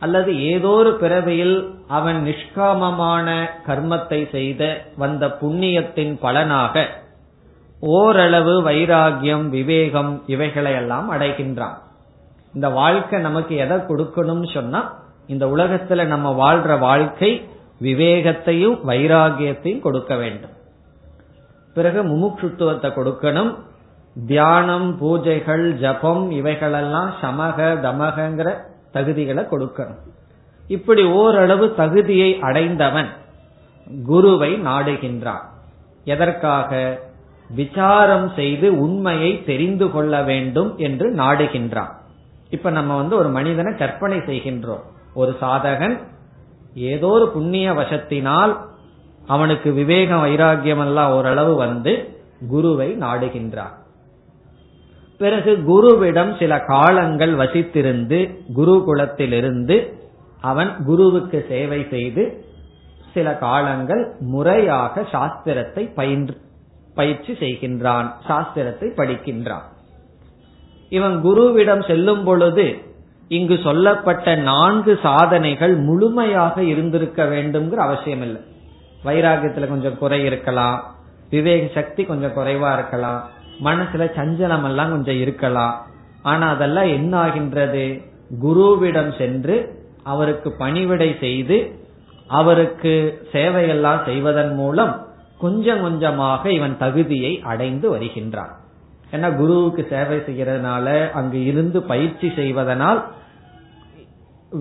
[0.00, 7.01] அல்லது ஏதோ ஒரு பிறவியில் அவன் நிஷ்காமமான கர்மத்தை செய்த வந்த புண்ணியத்தின் பலனாக
[7.84, 11.78] ஓரளவு வைராகியம் விவேகம் இவைகளை எல்லாம் அடைகின்றான்.
[12.54, 17.48] இந்த வாழ்க்கை நமக்கு எதை கொடுக்கணும்னு சொன்னா இந்த உலகத்துல நம்ம வாழ்ற வாழ்க்கை
[17.80, 20.50] விவேகத்தையும் வைராகியத்தையும் கொடுக்க வேண்டும்.
[21.74, 23.58] பிறகு முமுட்சுத்துவத்தை கொடுக்கணும்.
[24.26, 28.56] தியானம் பூஜைகள் ஜபம் இவைகளெல்லாம் சமக தமகங்கிற
[28.92, 30.00] தகுதிகளை கொடுக்கணும்.
[30.68, 33.08] இப்படி ஓரளவு தகுதியை அடைந்தவன்
[34.04, 35.44] குருவை நாடுகின்றான்.
[36.04, 36.98] எதற்காக?
[37.54, 41.92] விசாரம் செய்து உண்மையை தெரிந்து கொள்ள வேண்டும் என்று நாடுகின்றான்.
[42.50, 44.84] இப்ப நம்ம வந்து ஒரு மனிதனை கற்பனை செய்கின்றோம்.
[45.14, 45.96] ஒரு சாதகன்
[46.74, 48.52] ஏதோ ஒரு புண்ணிய வசத்தினால்
[49.26, 51.92] அவனுக்கு விவேக வைராகியம் எல்லாம் ஓரளவு வந்து
[52.48, 53.74] குருவை நாடுகின்றான்.
[55.20, 58.18] பிறகு குருவிடம் சில காலங்கள் வசித்திருந்து
[58.56, 59.76] குருகுலத்திலிருந்து
[60.40, 62.44] அவன் குருவுக்கு சேவை செய்து
[63.14, 66.36] சில காலங்கள் முறையாக சாஸ்திரத்தை பயின்று
[66.94, 69.66] பயிற்சி செய்கின்றான் சாஸ்திரத்தை படிக்கின்றான்.
[70.88, 72.78] இவன் குருவிடம் செல்லும் பொழுது
[73.28, 78.40] இங்கு சொல்லப்பட்ட நான்கு சாதனைகள் முழுமையாக இருந்திருக்க வேண்டும்ங்கிற அவசியம் இல்லை.
[79.04, 80.94] வைராகியத்துல கொஞ்சம் குறை இருக்கலாம்
[81.30, 83.20] விவேக சக்தி கொஞ்சம் குறைவா இருக்கலாம்
[83.64, 85.86] மனசுல சஞ்சலம் எல்லாம் கொஞ்சம் இருக்கலாம்.
[86.22, 88.00] ஆனா அதெல்லாம் என்ன ஆகின்றது?
[88.42, 89.56] குருவிடம் சென்று
[90.02, 91.58] அவருக்கு பணிவிடை செய்து
[92.26, 92.92] அவருக்கு
[93.32, 94.92] சேவையெல்லாம் செய்வதன் மூலம்
[95.44, 98.52] கொஞ்சம் கொஞ்சமாக இவன் தகுதியை அடைந்து வருகின்றான்.
[99.14, 103.00] ஏன்னா குருவுக்கு சேவை செய்யறதுனால அங்கு இருந்து பயிற்சி செய்வதனால்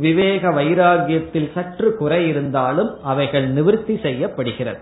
[0.06, 4.82] விவேக வைராகியத்தில் சற்று குறை இருந்தாலும் அவைகள் நிவர்த்தி செய்யப்படுகிறது.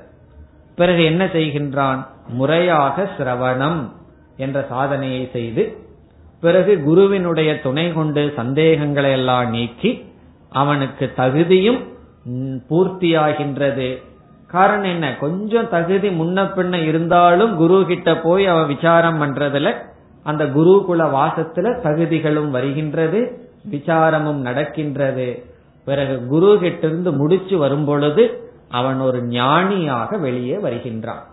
[0.76, 2.02] பிறகு என்ன செய்கின்றான்?
[2.40, 3.80] முறையாக சிரவணம்
[4.38, 5.64] என்ற சாதனையை செய்து
[6.42, 9.92] பிறகு குருவினுடைய துணை கொண்டு சந்தேகங்களை எல்லாம் நீக்கி
[10.52, 11.82] அவனுக்கு தகுதியும்
[12.70, 13.90] பூர்த்தியாகின்றது.
[14.52, 15.16] காரணம் என்ன?
[15.16, 19.74] கொஞ்சம் தகுதி முன்ன பின்ன இருந்தாலும் குரு கிட்ட போய் அவன் விசாரம் பண்றதுல
[20.24, 25.46] அந்த குருகுல வாசத்துல தகுதிகளும் வருகின்றது விசாரமும் நடக்கின்றது.
[25.86, 31.24] பிறகு குரு கிட்ட இருந்து முடிச்சு வரும் பொழுது அவன் ஒரு ஞானியாக வெளியே வருகின்றான்.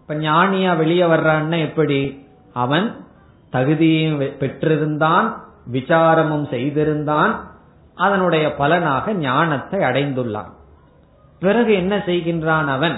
[0.00, 2.26] இப்ப ஞானியா வெளியே வர்றான்னா எப்படி?
[2.54, 3.04] அவன்
[3.50, 5.34] தகுதியும் பெற்றிருந்தான்
[5.72, 7.32] விசாரமும் செய்திருந்தான்
[7.94, 10.56] அதனுடைய பலனாக ஞானத்தை அடைந்துள்ளான்.
[11.40, 12.96] பிறகு என்ன செய்கின்றான் அவன்?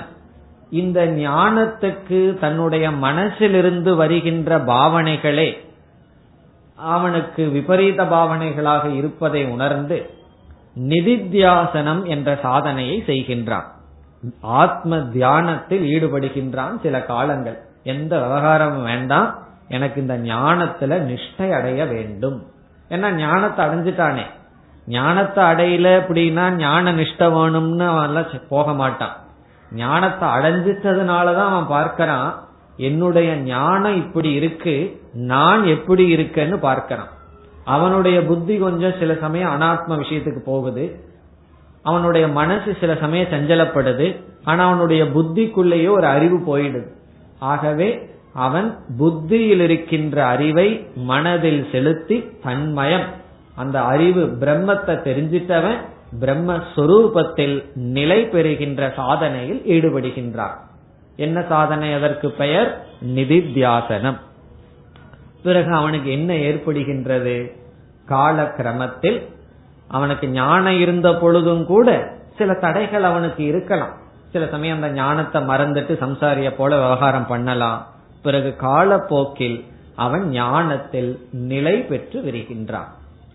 [0.71, 5.69] இந்த ஞானத்துக்கு தன்னுடைய மனசிலிருந்து வருகின்ற பாவனைகளே
[6.77, 10.11] அவனுக்கு விபரீத பாவனைகளாக இருப்பதை உணர்ந்து
[10.79, 13.65] நிதித்தியாசனம் என்ற சாதனையை செய்கின்றான்.
[14.41, 17.59] ஆத்ம தியானத்தில் ஈடுபடுகின்றான் சில காலங்கள்.
[17.83, 19.39] எந்த விவகாரமும் வேண்டாம்.
[19.69, 22.47] எனக்கு இந்த ஞானத்துல நிஷ்டை அடைய வேண்டும்.
[22.89, 24.23] ஏன்னா ஞானத்தை அடைஞ்சிட்டானே.
[24.91, 29.17] ஞானத்தை அடையல அப்படின்னா ஞான நிஷ்ட வேணும்னு அவன் போக மாட்டான்.
[29.73, 32.35] ஞானத்தை அடைஞ்சிட்டதுனாலதான் அவன் பார்க்கறான்
[32.77, 37.11] என்னுடைய ஞானம் இப்படி இருக்கு நான் எப்படி இருக்கேன்னு பார்க்கறான்.
[37.65, 40.85] அவனுடைய புத்தி கொஞ்சம் சில சமயம் அனாத்ம விஷயத்துக்கு போகுது.
[41.83, 44.07] அவனுடைய மனசு சில சமயம் சஞ்சலப்படுது.
[44.45, 46.89] ஆனா அவனுடைய புத்திக்குள்ளேயே ஒரு அறிவு போயிடுது.
[47.39, 47.89] ஆகவே
[48.35, 53.07] அவன் புத்தியில் இருக்கின்ற அறிவை மனதில் செலுத்தி தன்மயம்.
[53.61, 55.81] அந்த அறிவு பிரம்மத்தை தெரிஞ்சிட்டவன்
[56.21, 60.57] பிரம்மஸ்வரூபத்தில் நிலை பெறுகின்ற சாதனையில் ஈடுபடுகின்றான்.
[61.17, 61.93] என்ன சாதனை?
[61.93, 62.71] அதற்கு பெயர்
[63.15, 64.19] நிதித்தியாசனம்.
[65.43, 67.37] பிறகு அவனுக்கு என்ன ஏற்படுகின்றது?
[68.07, 69.19] கால கிரமத்தில்
[69.89, 71.89] அவனுக்கு ஞானம் இருந்த பொழுதும் கூட
[72.39, 73.95] சில தடைகள் அவனுக்கு இருக்கலாம்.
[74.33, 77.81] சில சமயம் அந்த ஞானத்தை மறந்துட்டு சம்சாரிய போல விவகாரம் பண்ணலாம்.
[78.23, 79.59] பிறகு காலப்போக்கில்
[79.97, 82.91] அவன் ஞானத்தில் நிலை பெற்று விரிகின்றான்.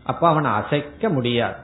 [0.06, 1.56] அப்ப அவனை அசைக்க முடியாது.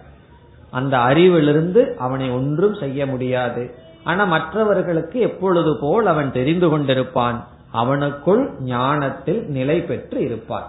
[0.70, 3.64] அந்த அறிவிலிருந்து அவனை ஒன்றும் செய்ய முடியாது.
[4.04, 7.38] ஆனா மற்றவர்களுக்கு எப்பொழுது போல் அவன் தெரிந்து கொண்டிருப்பான்?
[7.74, 10.68] அவனுக்குள் ஞானத்தில் நிலை பெற்று இருப்பான்.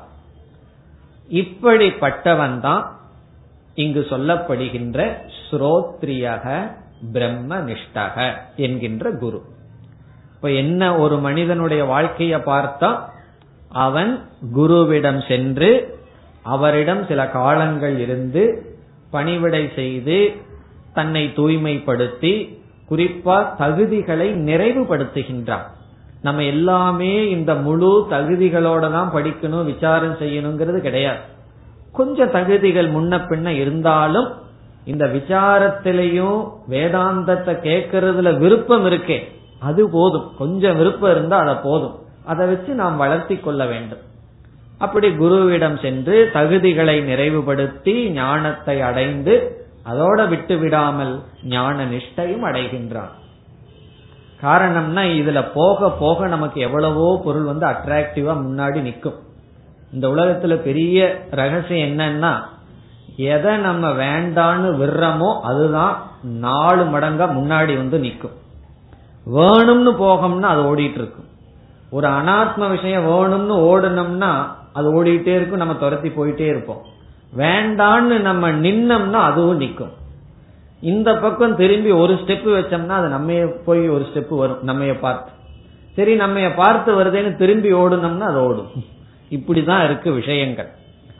[1.30, 2.96] இப்படிப்பட்டவன் தான்
[3.74, 4.98] இங்கு சொல்லப்படுகின்ற
[5.50, 6.46] ஸ்ரோத்ரியக
[7.12, 8.16] பிரம்ம நிஷ்டக
[8.56, 9.40] என்கின்ற குரு.
[10.34, 12.90] இப்ப என்ன ஒரு மனிதனுடைய வாழ்க்கைய பார்த்தா
[13.68, 14.12] அவன்
[14.54, 16.00] குருவிடம் சென்று
[16.42, 18.66] அவரிடம் சில காலங்கள் இருந்து
[19.10, 20.32] பணிவிடை செய்து
[20.94, 25.66] தன்னை தூய்மைப்படுத்தி குறிப்பா தகுதிகளை நிறைவுபடுத்துகின்றார்.
[26.22, 31.18] நம்ம எல்லாமே இந்த முழு தகுதிகளோட தான் படிக்கணும் விசாரம் செய்யணுங்கிறது கிடையாது.
[31.92, 34.28] கொஞ்சம் தகுதிகள் முன்ன பின்ன இருந்தாலும்
[34.84, 36.38] இந்த விசாரத்திலையும்
[36.70, 39.18] வேதாந்தத்தை கேட்கறதுல விருப்பம் இருக்கே
[39.60, 40.30] அது போதும்.
[40.38, 41.98] கொஞ்சம் விருப்பம் இருந்தா அதை போதும்.
[42.24, 43.98] அதை வச்சு நாம் வளர்த்தி கொள்ள வேண்டும்.
[44.84, 49.34] அப்படி குருவிடம் சென்று தகுதிகளை நிறைவுபடுத்தி ஞானத்தை அடைந்து
[49.90, 51.12] அதோட விட்டு விடாமல்
[51.54, 53.12] ஞான நிஷ்டையும் அடைகின்றான்.
[54.42, 59.18] காரணம்னா இதுல போக போக நமக்கு எவ்வளவோ பொருள் வந்து அட்ராக்டிவா முன்னாடி நிற்கும்.
[59.94, 60.98] இந்த உலகத்துல பெரிய
[61.40, 62.32] ரகசியம் என்னன்னா
[63.32, 65.94] எதை நம்ம வேண்டான்னு விடுறோமோ அதுதான்
[66.46, 68.36] நாலு மடங்கா முன்னாடி வந்து நிற்கும்.
[69.26, 71.28] வேணும்னு போகம்னா அது ஓடிட்டு இருக்கும்.
[71.96, 74.32] ஒரு அனாத்ம விஷயம் வேணும்னு ஓடணும்னா
[74.72, 76.82] அது ஓடிட்டே இருக்கும் நம்ம துரத்தி போயிட்டே இருப்போம்.
[77.36, 80.00] வேண்டான்னு நம்ம நின்னோம்னா அதுவும் நிற்கும்
[80.80, 83.32] இந்த பக்கம் திரும்பி ஒரு ஸ்டெப் வச்சோம்னா அது நம்ம
[83.64, 85.30] போய் ஒரு ஸ்டெப் வரும் நம்ம பார்த்து.
[85.94, 88.70] சரி நம்ம பார்த்து வருதேன்னு திரும்பி ஓடணும்னா அது ஓடும்.
[89.30, 90.68] இப்படிதான் இருக்கு விஷயங்கள்.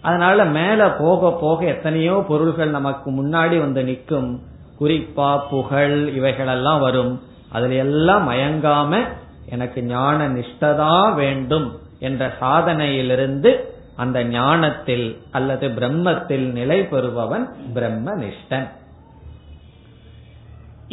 [0.01, 4.41] அதனால மேல போக போக எத்தனையோ பொருள்கள் நமக்கு முன்னாடி வந்து நிற்கும்
[4.81, 7.21] குறிப்பா புகழ் இவைகளெல்லாம் வரும்.
[7.53, 9.07] அதுல எல்லாம் மயங்காம
[9.49, 11.79] எனக்கு ஞான நிஷ்டதா வேண்டும்.
[12.07, 13.51] என்ற சாதனையிலிருந்து
[13.97, 18.69] அந்த ஞானத்தில் அல்லது பிரம்மத்தில் நிலை பெறுபவன் பிரம்ம நிஷ்டன்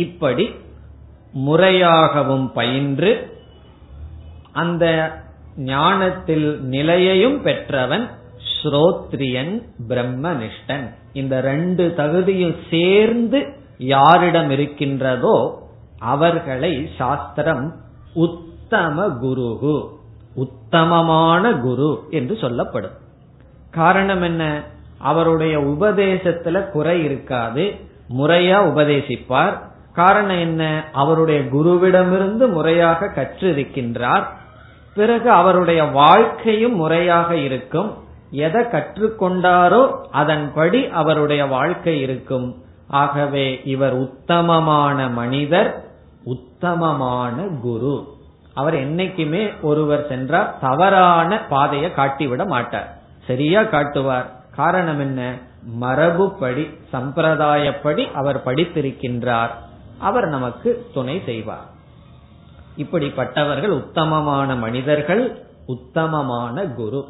[0.06, 0.46] இப்படி
[1.48, 3.12] முறையாகவும் பயின்று
[4.62, 4.86] அந்த
[5.72, 8.06] ஞானத்தில் நிலையையும் பெற்றவன்
[8.54, 9.54] ஸ்ரோத்ரியன்
[9.90, 10.86] பிரம்மனிஷ்டன்.
[11.14, 13.40] இந்த ரெண்டு தகுதியும் சேர்ந்து
[13.94, 15.36] யாரிடம் இருக்கின்றதோ
[16.14, 17.66] அவர்களை சாஸ்திரம்
[18.26, 19.78] உத்தம குருகு.
[20.40, 22.98] உத்தமமான குரு என்று சொல்லப்படும்.
[23.72, 24.64] காரணம் என்ன?
[24.98, 27.76] அவருடைய உபதேசத்துல குறை இருக்காது
[28.18, 29.58] முறையா உபதேசிப்பார்.
[29.94, 30.84] காரணம் என்ன?
[30.94, 34.24] அவருடைய குருவிடமிருந்து முறையாக கற்றிருக்கின்றார்.
[34.96, 37.94] பிறகு அவருடைய வாழ்க்கையும் முறையாக இருக்கும்.
[38.32, 42.56] எதை கற்றுக்கொண்டாரோ அதன்படி அவருடைய வாழ்க்கை இருக்கும்.
[42.88, 45.84] ஆகவே இவர் உத்தமமான மனிதர்
[46.24, 47.96] உத்தமமான குரு.
[48.54, 52.98] அவர் என்னைக்குமே ஒருவர் சென்றார் தவறான பாதையை காட்டிவிட மாட்டார்.
[53.28, 54.26] சரியா காட்டுவார்.
[54.56, 55.38] காரணம் என்ன?
[55.82, 59.50] மரபுப்படி சம்பிரதாயப்படி அவர் படித்திருக்கின்றார்.
[59.98, 61.66] அவர் நமக்கு துணை செய்வார்.
[62.78, 67.06] இப்படிப்பட்டவர்கள் உத்தமமான மனிதர்கள் உத்தமமான குரு.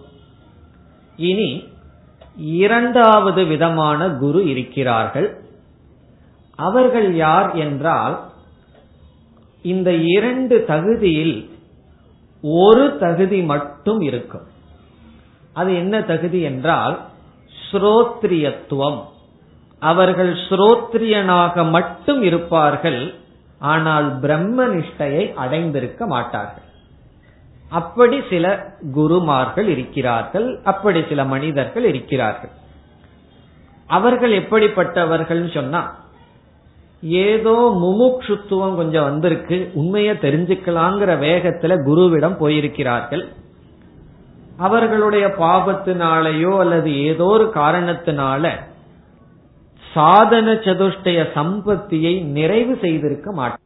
[1.15, 1.67] இனி
[2.37, 5.41] இரண்டாவது விதமான குரு இருக்கிறார்கள்.
[6.55, 8.28] அவர்கள் யார் என்றால்
[9.61, 11.49] இந்த இரண்டு தகுதியில்
[12.43, 14.45] ஒரு தகுதி மட்டும் இருக்கும்.
[15.53, 16.99] அது என்ன தகுதி என்றால்
[17.71, 18.99] ஸ்ரோத்ரியத்துவம்.
[19.79, 23.13] அவர்கள் ஸ்ரோத்ரியனாக மட்டும் இருப்பார்கள்
[23.59, 26.67] ஆனால் பிரம்ம நிஷ்டையை அடைந்திருக்க மாட்டார்கள்.
[27.69, 32.51] அப்படி சில குருமார்கள் இருக்கிறார்கள் அப்படி சில மனிதர்கள் இருக்கிறார்கள்.
[33.87, 35.81] அவர்கள் எப்படிப்பட்டவர்கள் சொன்னா
[37.01, 39.71] ஏதோ முமுட்சுத்துவம் கொஞ்சம் வந்திருக்கு.
[39.73, 43.27] உண்மையை தெரிஞ்சுக்கலாங்கிற வேகத்துல குருவிடம் போயிருக்கிறார்கள்.
[44.57, 48.51] அவர்களுடைய பாபத்தினாலேயோ அல்லது ஏதோ ஒரு காரணத்தினால
[49.93, 53.57] சாதன சதுஷ்டய சம்பத்தியை நிறைவு செய்திருக்க மாட்டார்.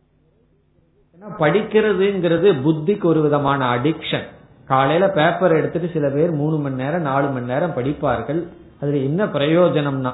[1.39, 4.23] படிக்கிறதுங்கிறது புத்திக்கு ஒரு விதமான அடிக்ஷன்
[4.65, 8.47] காலையில பேப்பர் எடுத்துட்டு சில பேர் மூணு மணி நேரம் நாலு மணி நேரம் படிப்பார்கள்.
[8.81, 10.13] அதுல என்ன பிரயோஜனம்னா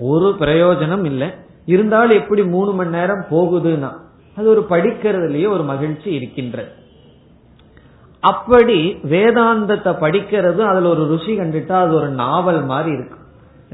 [0.00, 1.46] ஒரு பிரயோஜனம் இல்லை.
[1.64, 3.92] இருந்தாலும் எப்படி மூணு மணி நேரம் போகுதுன்னா?
[4.36, 6.68] அது ஒரு படிக்கிறதுலயே ஒரு மகிழ்ச்சி இருக்கின்றது.
[8.20, 13.16] அப்படி வேதாந்தத்தை படிக்கிறது அதுல ஒரு ருசி கண்டுட்டா அது ஒரு நாவல் மாதிரி இருக்கு.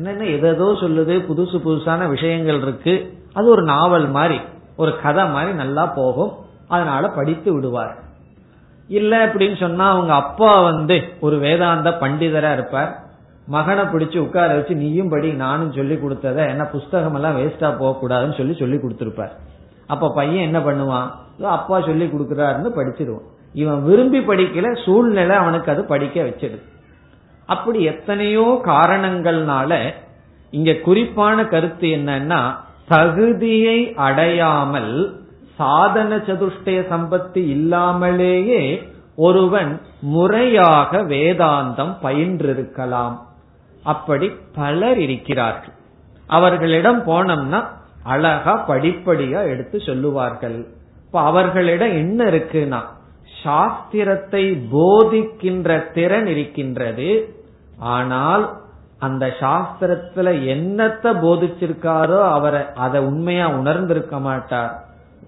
[0.01, 4.41] என்னன்னா எதோ சொல்லுது புதுசு புதுசான விஷயங்கள் இருக்கு அது ஒரு நாவல் மாதிரி
[4.77, 6.33] ஒரு கதை மாதிரி நல்லா போகும்
[6.69, 7.97] அதனால படித்து விடுவார்.
[8.89, 13.04] இல்ல அப்படின்னு சொன்னா அவங்க அப்பா வந்து ஒரு வேதாந்த பண்டிதரா இருப்பார்.
[13.49, 18.37] மகனை பிடிச்சு உட்கார வச்சு நீயும் படி நானும் சொல்லி கொடுத்தத என்ன புஸ்தகம் எல்லாம் வேஸ்டா போக கூடாதுன்னு
[18.39, 19.33] சொல்லி சொல்லி கொடுத்துருப்பார்.
[19.87, 21.09] அப்ப பையன் என்ன பண்ணுவான்?
[21.57, 23.27] அப்பா சொல்லி கொடுக்கிறாருன்னு படிச்சிருவான்.
[23.55, 26.65] இவன் விரும்பி படிக்கல சூழ்நிலை அவனுக்கு அது படிக்க வச்சிடுது
[27.49, 29.79] அப்படி எத்தனையோ காரணங்கள்னால
[30.53, 32.41] இங்க குறிப்பான கருத்து என்னன்னா
[32.89, 34.95] தகுதியை அடையாமல்
[35.59, 38.63] சாதன சதுஷ்டய சம்பத்தி இல்லாமலேயே
[39.17, 39.81] ஒருவன்
[40.15, 43.17] முறையாக வேதாந்தம் பயின்றிருக்கலாம்.
[43.85, 45.75] அப்படி பலர் இருக்கிறார்கள்.
[46.27, 47.61] அவர்களிடம் போனோம்னா
[48.03, 50.59] அழகா படிப்படியா எடுத்து சொல்லுவார்கள்.
[51.07, 52.81] இப்ப அவர்களிடம் என்ன இருக்குன்னா
[53.45, 54.43] சாஸ்திரத்தை
[54.73, 57.09] போதிக்கின்ற திறன் இருக்கின்றது.
[57.79, 58.45] ஆனால்
[58.99, 64.73] அந்த சாஸ்திரத்துல என்னத்தை போதிச்சிருக்காரோ அவரை அதை உண்மையா உணர்ந்திருக்க மாட்டார்.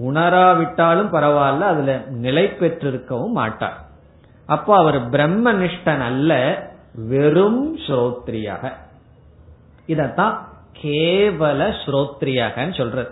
[0.01, 1.93] உணராவிட்டாலும் பரவாயில்ல அதுல
[2.25, 3.77] நிலை பெற்றிருக்கவும் மாட்டார்.
[4.49, 6.33] அப்போ அவர் பிரம்ம நிஷ்டன் அல்ல.
[6.97, 8.73] வெறும் ஸ்ரோத்ரியாக.
[9.89, 10.39] இதத்தான்
[10.83, 13.09] கேவல ஸ்ரோத்ரியாகன்னு சொல்றது.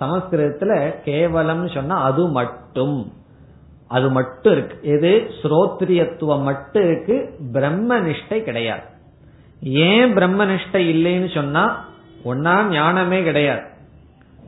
[0.00, 3.12] சமஸ்கிருதத்துல கேவலம்னு சொன்னா அது மட்டும்.
[3.88, 4.78] அது மட்டும் இருக்கு.
[4.82, 5.30] எது?
[5.42, 7.38] ஸ்ரோத்ரியத்துவம் மட்டும் இருக்கு.
[7.52, 8.82] பிரம்ம நிஷ்டை கிடையாது.
[9.60, 11.88] ஏன் பிரம்ம நிஷ்டை இல்லைன்னு சொன்னா
[12.24, 13.62] ஒன்னா ஞானமே கிடையாது.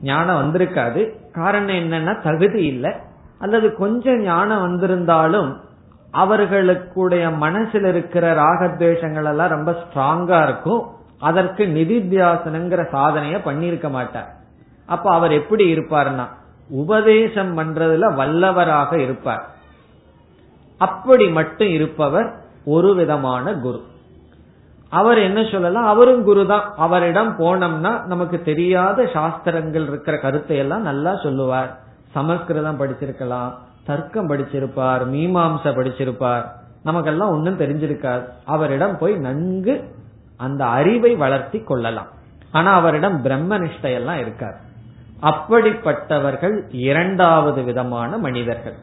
[0.02, 1.10] ஞானம் வந்திருக்காது.
[1.32, 2.92] காரணம் என்னன்னா தகுதி இல்லை.
[3.38, 5.56] அல்லது கொஞ்சம் ஞானம் வந்திருந்தாலும்
[6.10, 10.86] அவர்களுக்குடைய மனசில் இருக்கிற ராகத்வேஷங்கள் எல்லாம் ரொம்ப ஸ்ட்ராங்கா இருக்கும்.
[11.18, 14.34] அதற்கு நிதித்தியாசனங்கிற சாதனைய பண்ணிருக்க மாட்டார்.
[14.86, 16.26] அப்ப அவர் எப்படி இருப்பார்னா
[16.70, 19.48] உபதேசம் பண்றதுல வல்லவராக இருப்பார்.
[20.78, 23.82] அப்படி மட்டும் இருப்பவர் ஒரு விதமான குரு.
[24.88, 25.86] அவர் என்ன சொல்லலாம்?
[25.86, 31.84] அவரும் குரு தான் அவரிடம் போனோம்னா நமக்கு தெரியாத சாஸ்திரங்கள் இருக்கிற கருத்தை எல்லாம் நல்லா சொல்லுவார்.
[32.16, 33.52] சமஸ்கிருதம் படிச்சிருக்கலாம்
[33.86, 36.44] தர்க்கம் படிச்சிருப்பார் மீமாம்ச படிச்சிருப்பார்.
[36.82, 38.24] நமக்கெல்லாம் ஒன்னும் தெரிஞ்சிருக்காது.
[38.44, 39.74] அவரிடம் போய் நன்கு
[40.36, 42.10] அந்த அறிவை வளர்த்தி கொள்ளலாம்.
[42.52, 44.58] ஆனா அவரிடம் பிரம்ம நிஷ்டையெல்லாம் இருக்காது.
[45.22, 46.56] அப்படிப்பட்டவர்கள்
[46.88, 48.76] இரண்டாவது விதமான மனிதர்கள்.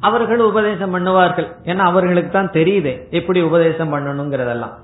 [0.00, 1.48] அவர்கள் உபதேசம் பண்ணுவார்கள்.
[1.64, 4.76] ஏன்னா அவர்களுக்கு தான் தெரியுது எப்படி உபதேசம் பண்ணணுங்கிறதெல்லாம்.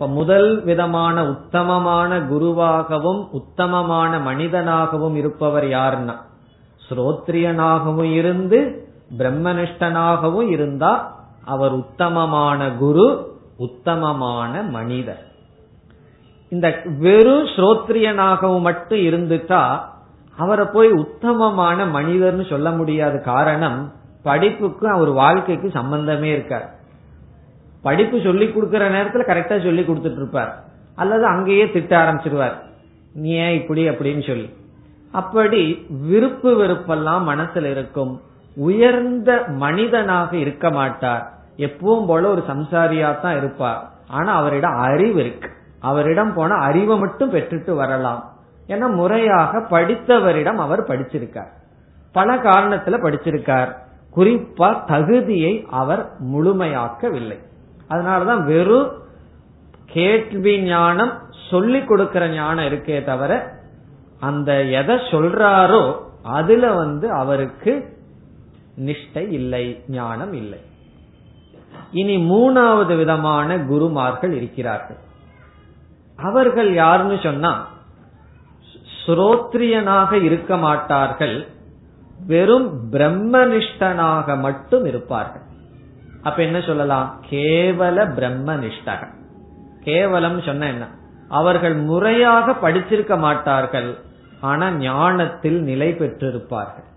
[0.00, 6.14] இப்ப முதல் விதமான உத்தமமான குருவாகவும் உத்தமமான மனிதனாகவும் இருப்பவர் யாருன்னா?
[6.88, 8.88] ஸ்ரோத்ரியனாகவும் இருந்து
[9.18, 15.22] பிரம்மனிஷ்டனாகவும் இருந்தா அவர் உத்தமமான குரு உத்தமமான மனிதர்.
[16.48, 19.80] இந்த வெறும் ஸ்ரோத்ரியனாகவும் மட்டும் இருந்துட்டா
[20.36, 23.92] அவரை போய் உத்தமமான மனிதர்னு சொல்ல முடியாத காரணம்
[24.24, 26.79] படிப்புக்கும் அவர் வாழ்க்கைக்கு சம்பந்தமே இருக்கார்
[27.82, 30.64] படிப்பு சொல்லி கொடுக்கிற நேரத்துல கரெக்டா சொல்லி கொடுத்துட்டு இருப்பார்.
[30.94, 32.54] அல்லது அங்கேயே திட்ட ஆரம்பிச்சிருவார்.
[33.14, 34.54] நீ ஏன் இப்படி அப்படின்னு சொல்லி.
[35.12, 38.20] அப்படி விருப்பு வெறுப்பெல்லாம் மனசுல இருக்கும்.
[38.56, 41.32] உயர்ந்த மனிதனாக இருக்க மாட்டார்.
[41.56, 43.90] எப்பவும் போல ஒரு சம்சாரியா தான் இருப்பார்.
[44.08, 45.50] ஆனா அவரிடம் அறிவு இருக்கு.
[45.78, 48.32] அவரிடம் போன அறிவை மட்டும் பெற்றுட்டு வரலாம்.
[48.66, 51.48] ஏன்னா முறையாக படித்தவரிடம் அவர் படிச்சிருக்கார்.
[52.12, 53.72] பல காரணத்துல படிச்சிருக்கார்.
[54.16, 57.48] குறிப்பா தகுதியை அவர் முழுமையாக்கவில்லை.
[57.90, 58.90] அதனாலதான் வெறும்
[59.86, 61.12] கேள்வி ஞானம்
[61.50, 63.32] சொல்லிக் கொடுக்கிற ஞானம் இருக்கே தவிர
[64.20, 65.82] அந்த எதை சொல்றாரோ
[66.22, 67.98] அதுல வந்து அவருக்கு
[68.78, 70.58] நிஷ்டை இல்லை ஞானம் இல்லை.
[71.90, 75.00] இனி மூணாவது விதமான குருமார்கள் இருக்கிறார்கள்.
[76.18, 77.52] அவர்கள் யாருன்னு சொன்னா
[79.00, 81.48] ஸ்ரோத்ரியனாக இருக்க மாட்டார்கள்
[82.26, 85.46] வெறும் பிரம்மனிஷ்டனாக மட்டும் இருப்பார்கள்.
[86.22, 87.20] அப்ப என்ன சொல்லலாம்?
[87.30, 89.02] கேவல பிரம்மனிஷ்டக
[89.84, 90.86] கேவலம் சொன்ன என்ன?
[91.28, 93.98] அவர்கள் முறையாக படிச்சிருக்க மாட்டார்கள்.
[94.40, 96.88] ஆனா ஞானத்தில் நிலை பெற்றிருப்பார்கள்.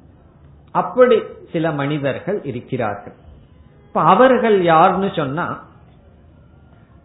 [0.72, 1.18] அப்படி
[1.52, 3.14] சில மனிதர்கள் இருக்கிறார்கள்.
[3.88, 5.46] இப்ப அவர்கள் யாருன்னு சொன்னா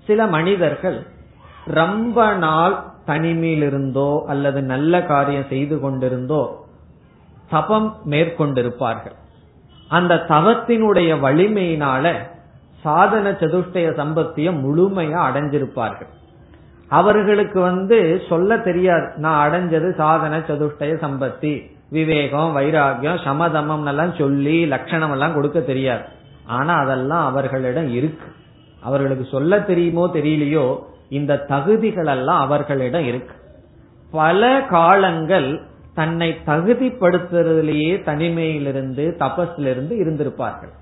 [0.06, 1.06] சில மனிதர்கள்
[1.66, 6.42] ரொம்ப நாள் தனிமையில் இருந்தோ அல்லது நல்ல காரியம் செய்து கொண்டிருந்தோ
[7.48, 9.16] தபம் மேற்கொண்டிருப்பார்கள்.
[9.88, 12.12] அந்த தவத்தினுடைய வலிமையினால
[12.82, 16.10] சாதன சதுஷ்டய சம்பத்திய முழுமையா அடைஞ்சிருப்பார்கள்.
[16.88, 21.52] அவர்களுக்கு வந்து சொல்ல தெரியாது நான் அடைஞ்சது சாதன சதுஷ்டய சம்பத்தி
[21.90, 26.02] விவேகம் வைராகியம் சமதமம் எல்லாம் சொல்லி லட்சணம் எல்லாம் கொடுக்க தெரியாது.
[26.46, 28.26] ஆனா அதெல்லாம் அவர்களிடம் இருக்கு.
[28.80, 30.78] அவர்களுக்கு சொல்ல தெரியுமோ தெரியலையோ
[31.08, 33.34] இந்த தகுதிகள் எல்லாம் அவர்களிடம் இருக்கு.
[34.10, 35.62] பல காலங்கள்
[35.98, 40.72] தன்னை தகுதிப்படுத்துறதுலேயே தனிமையிலிருந்து தபஸிலிருந்து இருந்திருப்பார்கள்.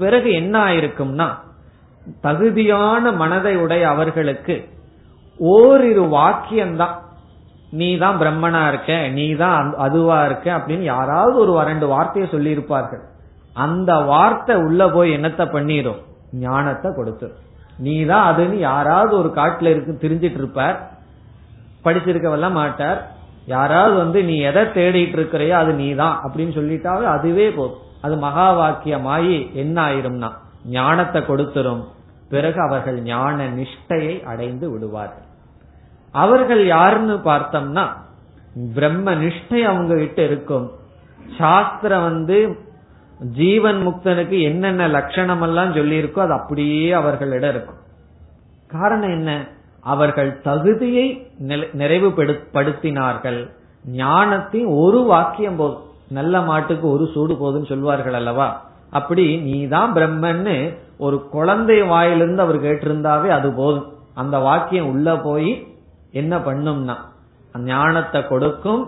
[0.00, 1.28] பிறகு என்ன ஆயிருக்கும்னா
[2.24, 4.56] தகுதியான மனதை உடைய அவர்களுக்கு
[5.38, 6.96] ஓரிரு வாக்கியம்தான்
[7.78, 13.02] நீ தான் பிரம்மனா இருக்க நீ தான் அதுவா இருக்க அப்படின்னு யாராவது ஒரு ரெண்டு வார்த்தையை சொல்லி இருப்பார்கள்
[13.64, 16.00] அந்த வார்த்தை உள்ள போய் என்னத்தை பண்ணிரும்?
[16.44, 17.42] ஞானத்தை கொடுத்துரும்.
[17.84, 20.76] நீ தான் அதுன்னு யாராவது ஒரு காட்டுல இருக்கு தெரிஞ்சிட்டு இருப்பார்
[21.84, 23.00] படிச்சிருக்கவெல்லாம் மாட்டார்.
[23.46, 27.82] யாராவது வந்து நீ எதை தேடிட்டு இருக்கிறையோ அது நீ தான் அப்படின்னு சொல்லிட்டாவே அதுவே போதும்.
[28.00, 30.30] அது மகா வாக்கியமாயி என்ன ஆயிரும்னா
[30.70, 31.84] ஞானத்தை கொடுத்துரும்.
[32.28, 35.26] பிறகு அவர்கள் ஞான நிஷ்டையை அடைந்து விடுவார்கள்.
[36.14, 37.84] அவர்கள் யாருன்னு பார்த்தோம்னா
[38.74, 40.66] பிரம்ம நிஷ்டை அவங்க கிட்ட இருக்கும்.
[41.38, 42.38] சாஸ்திரம் வந்து
[43.20, 47.80] ஜீவன் முக்தனுக்கு என்னென்ன லட்சணம் எல்லாம் சொல்லியிருக்கோ அது அப்படியே அவர்களிடம் இருக்கும்.
[48.70, 49.30] காரணம் என்ன?
[49.92, 51.06] அவர்கள் தகுதியை
[51.82, 53.40] நிறைவுபடுத்தினார்கள்
[54.02, 55.82] ஞானத்தின் ஒரு வாக்கியம் போதும்
[56.18, 58.48] நல்ல மாட்டுக்கு ஒரு சூடு போதுன்னு சொல்வார்கள் அல்லவா?
[58.90, 60.56] அப்படி நீதான் பிரம்மன்னு
[60.98, 63.88] ஒரு குழந்தை வாயிலிருந்து அவர் கேட்டிருந்தாவே அது போதும்.
[64.14, 65.50] அந்த வாக்கியம் உள்ள போய்
[66.12, 66.96] என்ன பண்ணும்னா
[67.72, 68.82] ஞானத்தை கொடுக்கும்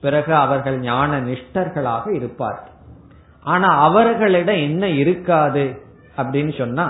[0.00, 2.72] பிறகு அவர்கள் ஞான நிஷ்டர்களாக இருப்பார்கள்.
[3.52, 5.64] ஆனா அவர்களிடம் என்ன இருக்காது
[6.16, 6.86] அப்படின்னு சொன்னா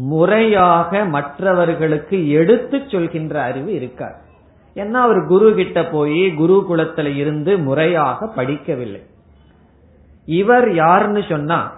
[0.00, 4.14] முறையாக மற்றவர்களுக்கு எடுத்து சொல்கின்ற அறிவு இருக்காது.
[4.74, 9.02] ஏன்னா அவர் குரு கிட்ட போய் குரு குலத்துல இருந்து முறையாக படிக்கவில்லை.
[10.24, 11.72] இவர் யாருன்னு சொன்னா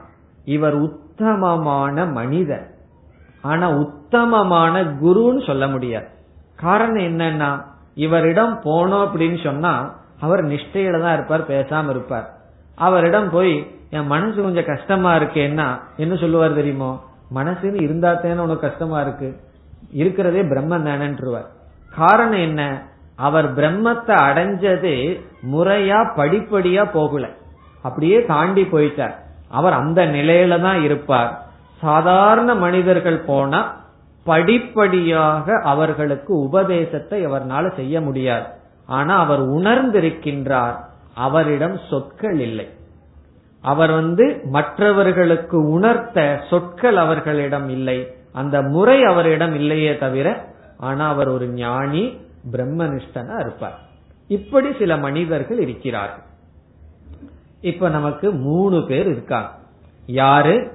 [0.44, 2.70] இவர் உத்தமமான மனிதர்.
[3.42, 6.06] ஆனா உத்தமமான குருன்னு சொல்ல முடியாது.
[6.56, 7.64] காரணம் என்னன்னா
[7.94, 12.30] இவரிடம் போனோம் அப்படின்னு சொன்னா அவர் நிஷ்டையில தான் இருப்பார் பேசாம இருப்பார்.
[12.74, 17.08] அவரிடம் போய் என் மனசு கொஞ்சம் கஷ்டமா இருக்கேன்னா என்ன சொல்லுவார் தெரியுமோ?
[17.34, 19.36] மனசுன்னு இருந்தா தானே உனக்கு கஷ்டமா இருக்கு?
[19.90, 21.46] இருக்கிறதே பிரம்மன் தானன்றுவார்.
[21.94, 22.82] காரணம் என்ன?
[23.16, 25.20] அவர் பிரம்மத்தை அடைஞ்சது
[25.52, 27.28] முறையா படிப்படியா போகல.
[27.82, 29.14] அப்படியே தாண்டி போயிட்டார்.
[29.48, 31.46] அவர் அந்த நிலையில தான் இருப்பார்.
[31.80, 33.84] சாதாரண மனிதர்கள் போனா
[34.24, 38.46] படிப்படியாக அவர்களுக்கு உபதேசத்தை அவர்னால செய்ய முடியாது.
[38.86, 40.76] ஆனா அவர் உணர்ந்திருக்கின்றார்.
[41.14, 42.78] அவரிடம் சொற்கள் இல்லை.
[43.60, 48.14] அவர் வந்து மற்றவர்களுக்கு உணர்த்த சொற்கள் அவர்களிடம் இல்லை.
[48.32, 52.16] அந்த முறை அவரிடம் இல்லையே தவிர ஆனா அவர் ஒரு ஞானி
[52.52, 53.78] பிரம்மனிஷ்டனா இருப்பார்.
[54.26, 56.24] இப்படி சில மனிதர்கள் இருக்கிறார்கள்.
[57.60, 59.50] இப்ப நமக்கு மூணு பேர் இருக்காங்க.
[60.06, 60.72] யாரு?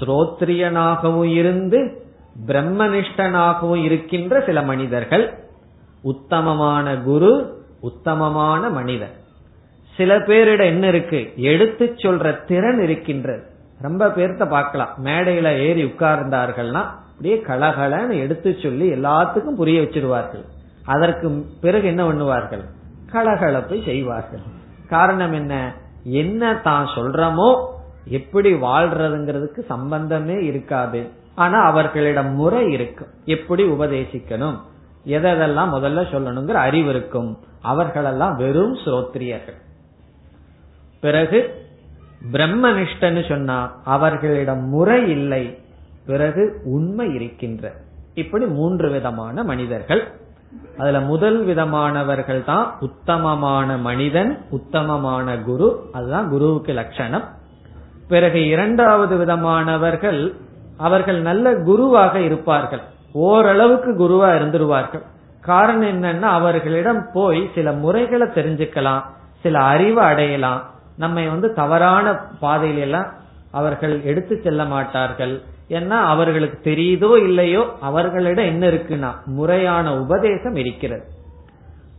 [0.00, 2.04] ஸ்ரோத்ரியனாகவும் இருந்து
[2.46, 5.38] பிரம்மனிஷ்டனாகவும் இருக்கின்ற சில மனிதர்கள்.
[6.02, 9.22] உத்தமமான குரு உத்தமமான மனிதன்
[9.96, 11.32] சில பேரிட என்ன இருக்கு?
[11.36, 13.42] எடுத்து சொல்ற திறன் இருக்கின்றது.
[13.80, 14.88] ரொம்ப பேர்த்த பார்க்கலாம்.
[15.04, 16.82] மேடையில ஏறி உட்கார்ந்தார்கள்னா
[17.12, 20.44] அப்படியே கலகலன்னு எடுத்து சொல்லி எல்லாத்துக்கும் புரிய வச்சிருவார்கள்.
[20.86, 22.64] அதற்கு பிறகு என்ன பண்ணுவார்கள்?
[23.12, 24.40] கலகலப்பை செய்வார்கள்.
[24.88, 25.74] காரணம் என்ன?
[26.04, 27.64] என்ன தான் சொல்றமோ
[28.04, 31.08] எப்படி வாழ்றதுங்கிறதுக்கு சம்பந்தமே இருக்காது.
[31.34, 33.08] ஆனா அவர்களிடம் முறை இருக்கும்.
[33.24, 34.58] எப்படி உபதேசிக்கணும்?
[35.06, 37.38] எதெல்லாம் முதல்ல சொல்லணுங்கிற அறிவு இருக்கும்.
[37.62, 39.62] அவர்களெல்லாம் வெறும் ஸ்ரோத்ரியர்கள்
[41.04, 41.38] பிறகு
[42.32, 45.58] பிரம்மனிஷ்டன்னு சொன்னா அவர்களிடம் முறை இல்லை.
[46.06, 47.72] பிறகு உண்மை இருக்கின்ற.
[48.14, 50.02] இப்படி மூன்று விதமான மனிதர்கள்.
[50.78, 55.88] அதுல முதல் விதமானவர்கள் தான் உத்தமமான மனிதன் உத்தமமான குரு.
[55.92, 57.24] அதுதான் குருவுக்கு லட்சணம்.
[58.08, 60.34] பிறகு இரண்டாவது விதமானவர்கள்
[60.76, 62.82] அவர்கள் நல்ல குருவாக இருப்பார்கள்.
[63.12, 65.02] ஓரளவுக்கு குருவா இருந்துருவார்கள்.
[65.40, 69.02] காரணம் என்னன்னா அவர்களிடம் போய் சில முறைகளை தெரிஞ்சுக்கலாம்
[69.42, 70.72] சில அறிவை அடையலாம்.
[71.02, 72.06] நம்மை வந்து தவறான
[72.42, 73.08] பாதையில எல்லாம்
[73.58, 75.34] அவர்கள் எடுத்து செல்ல மாட்டார்கள்.
[75.76, 81.04] ஏன்னா அவர்களுக்கு தெரியுதோ இல்லையோ அவர்களிடம் என்ன இருக்குன்னா முறையான உபதேசம் இருக்கிறது.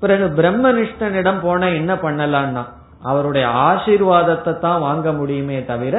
[0.02, 2.64] பிறகு பிரம்மனிஷ்டனிடம் போன என்ன பண்ணலாம்னா
[3.10, 5.96] அவருடைய ஆசீர்வாதத்தை தான் வாங்க முடியுமே தவிர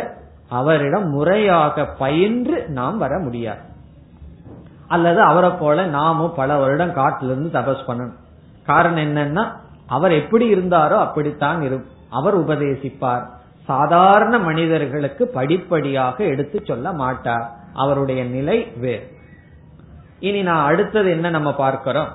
[0.58, 3.62] அவரிடம் முறையாக பயின்று நாம் வர முடியாது.
[4.94, 8.18] அல்லது அவரை போல நாமும் பல வருடம் காட்டிலிருந்து தபஸ் பண்ணணும்.
[8.66, 9.44] காரணம் என்னன்னா
[9.96, 11.95] அவர் எப்படி இருந்தாரோ அப்படித்தான் இருக்கும்.
[12.10, 13.24] அவர் உபதேசிப்பார்.
[13.64, 17.52] சாதாரண மனிதர்களுக்கு படிப்படியாக எடுத்து சொல்ல மாட்டார்.
[17.74, 19.10] அவருடைய நிலை வேறு.
[20.20, 22.08] இனி நான் அடுத்தது என்ன நம்ம பார்க்கிறோம்?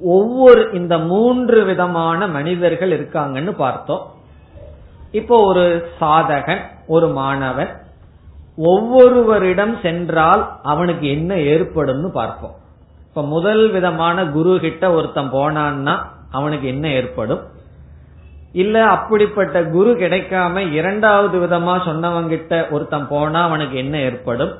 [0.00, 4.10] ஒவ்வொரு இந்த மூன்று விதமான மனிதர்கள் இருக்காங்கன்னு பார்த்தோம்.
[5.10, 7.80] இப்போ ஒரு சாதகன் ஒரு மாணவன்
[8.56, 12.54] ஒவ்வொருவரிடம் சென்றால் அவனுக்கு என்ன ஏற்படும்னு பார்ப்போம்.
[13.08, 15.98] இப்ப முதல் விதமான குரு கிட்ட ஒருத்தன் போனான்னா
[16.30, 17.40] அவனுக்கு என்ன ஏற்படும்?
[18.52, 24.52] இல்ல அப்படிப்பட்ட குரு கிடைக்காம இரண்டாவது விதமா சொன்னவங்கிட்ட ஒருத்தன் போனா அவனுக்கு என்ன ஏற்படும்?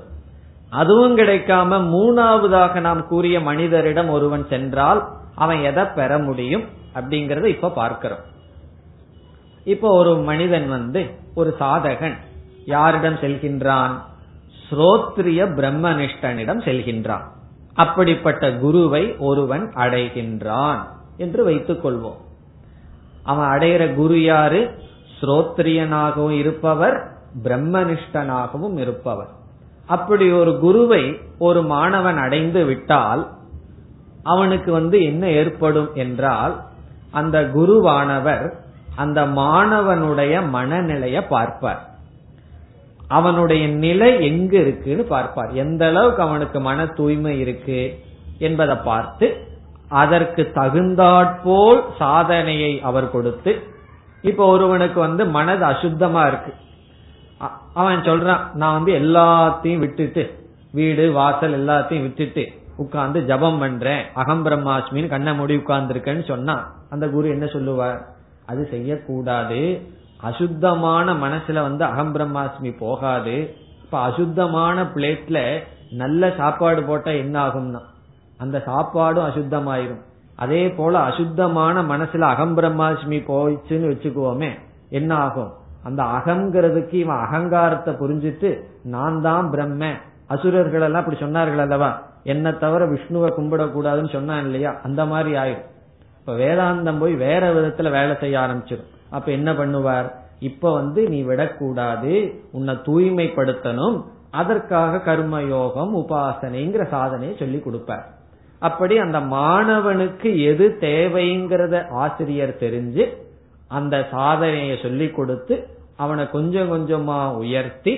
[0.71, 6.65] அதுவும் கிடைக்காம மூணாவதாக நாம் கூறிய மனிதரிடம் ஒருவன் சென்றால் அவன் எதை பெற முடியும்
[6.95, 8.19] அப்படிங்கறத இப்ப பார்க்கிறோம்.
[9.65, 12.17] இப்ப ஒரு மனிதன் வந்து ஒரு சாதகன்
[12.65, 13.91] யாரிடம் செல்கின்றான்?
[14.71, 17.25] ஸ்ரோத்ரிய பிரம்மனிஷ்டனிடம் செல்கின்றான்.
[17.75, 20.79] அப்படிப்பட்ட குருவை ஒருவன் அடைகின்றான்
[21.17, 22.31] என்று வைத்துக் கொள்வோம்.
[23.23, 24.71] அவன் அடையிற குரு யாரு?
[25.21, 27.13] ஸ்ரோத்ரியனாகவும் இருப்பவர்
[27.45, 29.29] பிரம்மனிஷ்டனாகவும் இருப்பவர்.
[29.87, 33.29] அப்படி ஒரு குருவை ஒரு மாணவன் அடைந்து விட்டால்
[34.23, 36.63] அவனுக்கு வந்து என்ன ஏற்படும் என்றால்
[37.11, 38.53] அந்த குருவானவர்
[38.95, 41.91] அந்த மாணவனுடைய மனநிலைய பார்ப்பார்.
[43.09, 45.53] அவனுடைய நிலை எங்க இருக்குன்னு பார்ப்பார்.
[45.53, 47.99] எந்த அளவுக்கு அவனுக்கு மன தூய்மை இருக்கு
[48.39, 49.52] என்பதை பார்த்து
[49.93, 53.63] அதற்கு தகுந்தாற்போல் சாதனையை அவர் கொடுத்து
[54.23, 56.53] இப்ப ஒருவனுக்கு வந்து மனது அசுத்தமா இருக்கு.
[57.75, 60.25] அவன் சொல்றான் நான் வந்து எல்லாத்தையும் விட்டுட்டு
[60.73, 62.45] வீடு வாசல் எல்லாத்தையும் விட்டுட்டு
[62.77, 66.25] உட்கார்ந்து ஜபம் பண்றேன் அகம் பிரம்மாஸ்மின்னு கண்ணை மூடி உட்கார்ந்துருக்கேன்னு சொன்னான்.
[66.27, 66.57] சொன்னா
[66.91, 68.01] அந்த குரு என்ன சொல்லுவார்?
[68.47, 69.61] அது செய்யக்கூடாது.
[70.21, 73.37] அசுத்தமான மனசுல வந்து அகம் பிரம்மாஸ்மி போகாது.
[73.85, 75.39] இப்ப அசுத்தமான பிளேட்ல
[75.91, 77.83] நல்ல சாப்பாடு போட்டா என்ன ஆகும்னா
[78.43, 80.03] அந்த சாப்பாடும் அசுத்தமாயிரும்.
[80.43, 84.51] அதே போல அசுத்தமான மனசுல அகம் பிரம்மாஸ்மி போயிடுச்சுன்னு வச்சுக்குவோமே
[84.99, 85.51] என்ன ஆகும்?
[85.89, 88.51] அந்த அகங்கிறதுக்கு இவன் அகங்காரத்தை புரிஞ்சிட்டு
[88.95, 89.85] நான் தான் பிரம்ம.
[90.27, 91.91] அசுரர்கள் எல்லாம் அப்படி சொன்னார்கள் அல்லவா?
[92.25, 94.71] என்ன தவிர விஷ்ணுவை கும்பிடக்கூடாதுன்னு சொன்னான் இல்லையா?
[94.83, 95.69] அந்த மாதிரி ஆயிடும்.
[96.19, 100.09] இப்ப வேதாந்தம் போய் வேற விதத்துல வேலை செய்ய ஆரம்பிச்சிடும் அப்ப என்ன பண்ணுவார்?
[100.41, 102.13] இப்ப வந்து நீ விடக்கூடாது
[102.53, 103.97] உன்னை தூய்மைப்படுத்தணும்
[104.41, 108.05] அதற்காக கர்மயோகம் உபாசனைங்கிற சாதனையை சொல்லி கொடுப்பார்.
[108.67, 113.05] அப்படி அந்த மாணவனுக்கு எது தேவைங்கிறத ஆசிரியர் தெரிஞ்சு
[113.71, 115.55] அந்த சாதனையை சொல்லி கொடுத்து
[116.03, 117.95] அவனை கொஞ்சம் கொஞ்சமா உயர்த்தி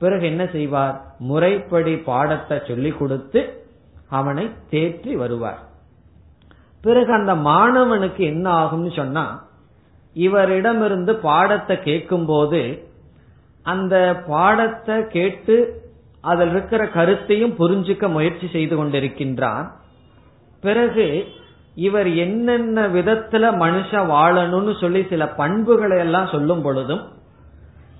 [0.00, 0.96] பிறகு என்ன செய்வார்?
[1.28, 3.40] முறைப்படி பாடத்தை சொல்லி கொடுத்து
[4.18, 5.60] அவனை தேற்றி வருவார்.
[6.84, 9.26] பிறகு அந்த மாணவனுக்கு என்ன ஆகும்னு சொன்னா
[10.16, 12.60] இவரிடமிருந்து பாடத்தை கேட்கும் போது
[13.66, 13.94] அந்த
[14.26, 15.56] பாடத்தை கேட்டு
[16.24, 19.66] அதில் இருக்கிற கருத்தையும் புரிஞ்சுக்க முயற்சி செய்து கொண்டிருக்கின்றான்.
[20.66, 21.06] பிறகு
[21.86, 27.02] இவர் என்னென்ன விதத்துல மனுஷ வாழணும்னு சொல்லி சில பண்புகளை எல்லாம் சொல்லும் பொழுதும்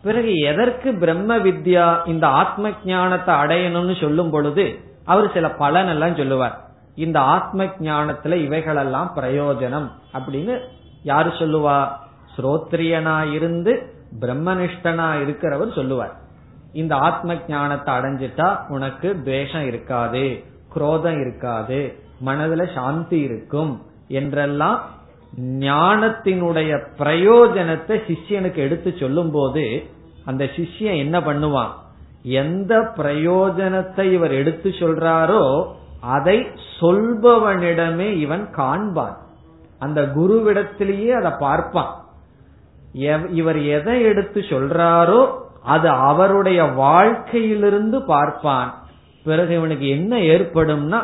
[0.02, 4.64] பிறகு எதற்கு பிரம்ம வித்யா இந்த ஆத்ம ஞானத்தை அடையணும்னு சொல்லும் பொழுது
[5.04, 6.56] அவர் சில பலன் எல்லாம் சொல்லுவார்.
[7.04, 10.54] இந்த ஆத்ம ஞானத்துல இவைகளெல்லாம் பிரயோஜனம் அப்படின்னு
[11.02, 11.78] யாரு சொல்லுவா?
[12.34, 13.72] ஸ்ரோத்ரியனா இருந்து
[14.20, 16.14] பிரம்மனிஷ்டனா இருக்கிறவர் சொல்லுவார்.
[16.72, 20.24] இந்த ஆத்ம ஞானத்தை அடைஞ்சிட்டா உனக்கு துவேஷம் இருக்காது
[20.68, 21.80] குரோதம் இருக்காது
[22.26, 23.72] மனதுல சாந்தி இருக்கும்
[24.20, 24.80] என்றெல்லாம்
[25.68, 29.64] ஞானத்தினுடைய பிரயோஜனத்தை சிஷ்யனுக்கு எடுத்து சொல்லும் போது
[30.24, 31.72] அந்த சிஷ்யன் என்ன பண்ணுவான்?
[32.42, 35.42] எந்த பிரயோஜனத்தை இவர் எடுத்து சொல்றாரோ
[36.16, 36.36] அதை
[36.80, 39.16] சொல்பவனிடமே இவன் காண்பான்.
[39.78, 41.92] அந்த குருவிடத்திலேயே அதை பார்ப்பான்.
[43.40, 45.20] இவர் எதை எடுத்து சொல்றாரோ
[45.74, 48.70] அது அவருடைய வாழ்க்கையிலிருந்து பார்ப்பான்.
[49.26, 51.00] பிறகு இவனுக்கு என்ன ஏற்படும்னா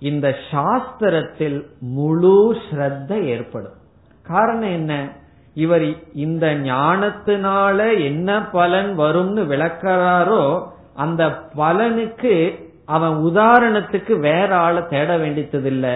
[0.00, 3.76] இந்த சாஸ்திரத்தில் முழு ஸ்ரத்த ஏற்படும்.
[4.22, 5.08] காரணம் என்ன?
[5.54, 15.94] இவர் இந்த ஞானத்தினால என்ன பலன் வரும்னு விளக்கிறாரோ அந்த பலனுக்கு அவன் உதாரணத்துக்கு வேற ஆளை தேட வேண்டியதில்லை.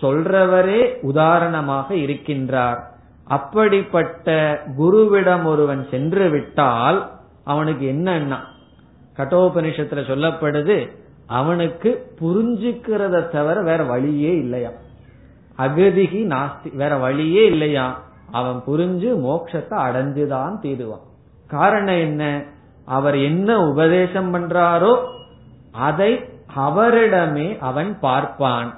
[0.00, 2.80] சொல்றவரே உதாரணமாக இருக்கின்றார்.
[3.24, 7.10] அப்படிப்பட்ட குருவிடம் ஒருவன் சென்று விட்டால்
[7.44, 8.38] அவனுக்கு என்னன்னா?
[9.16, 11.00] கட்டோபனிஷத்துல சொல்லப்படுது
[11.38, 14.70] அவனுக்கு புரிஞ்சுக்கிறத தவிர வேற வழியே இல்லையா?
[15.58, 17.86] அகதிகி நாஸ்தி வேற வழியே இல்லையா?
[18.32, 21.06] அவன் புரிஞ்சு மோட்சத்தை அடைஞ்சுதான் தீருவான்
[21.48, 22.22] காரணம் என்ன?
[22.86, 24.92] அவர் என்ன உபதேசம் பண்றாரோ
[25.88, 26.12] அதை
[26.56, 28.70] அவரிடமே அவன் பார்ப்பான்.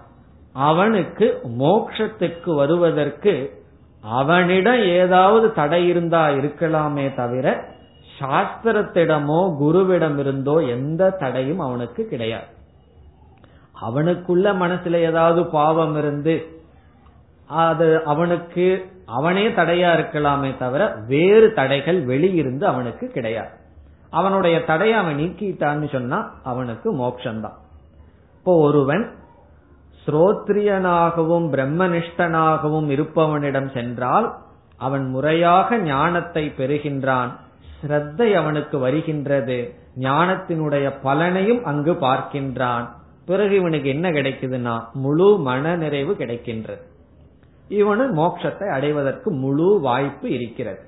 [0.52, 1.26] அவனுக்கு
[1.58, 3.34] மோக்ஷத்துக்கு வருவதற்கு
[4.18, 7.46] அவனிடம் ஏதாவது தடை இருந்தா இருக்கலாமே தவிர
[8.20, 12.48] சாஸ்திரத்திடமோ குருவிடம் இருந்தோ எந்த தடையும் அவனுக்கு கிடையாது.
[13.82, 16.34] அவனுக்குள்ள மனசுல ஏதாவது பாவம் இருந்து
[17.48, 18.66] அது அவனுக்கு
[19.06, 23.52] அவனே தடையா இருக்கலாமே தவிர வேறு தடைகள் வெளியிருந்து அவனுக்கு கிடையாது.
[24.10, 27.58] அவனுடைய தடையை அவன் நீக்கிட்டான்னு சொன்னா அவனுக்கு மோட்சம்தான்.
[28.38, 29.04] இப்போ ஒருவன்
[30.06, 34.26] ஸ்ரோத்ரியனாகவும் பிரம்மனிஷ்டனாகவும் இருப்பவனிடம் சென்றால்
[34.78, 37.32] அவன் முறையாக ஞானத்தை பெறுகின்றான்
[37.84, 39.74] ஸ்ரத்தை அவனுக்கு வருகின்றது.
[39.98, 42.88] ஞானத்தினுடைய பலனையும் அங்கு பார்க்கின்றான்.
[43.26, 46.80] பிறகு இவனுக்கு என்ன கிடைக்குதுன்னா முழு மன நிறைவு கிடைக்கின்றது.
[47.68, 50.80] இவனு மோட்சத்தை அடைவதற்கு முழு வாய்ப்பு இருக்கிறது.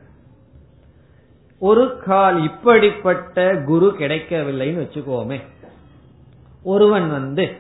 [1.59, 5.41] ஒரு கால் இப்படிப்பட்ட குரு கிடைக்கவில்லைன்னு வச்சுக்கோமே.
[6.63, 7.57] ஒருவன் வந்து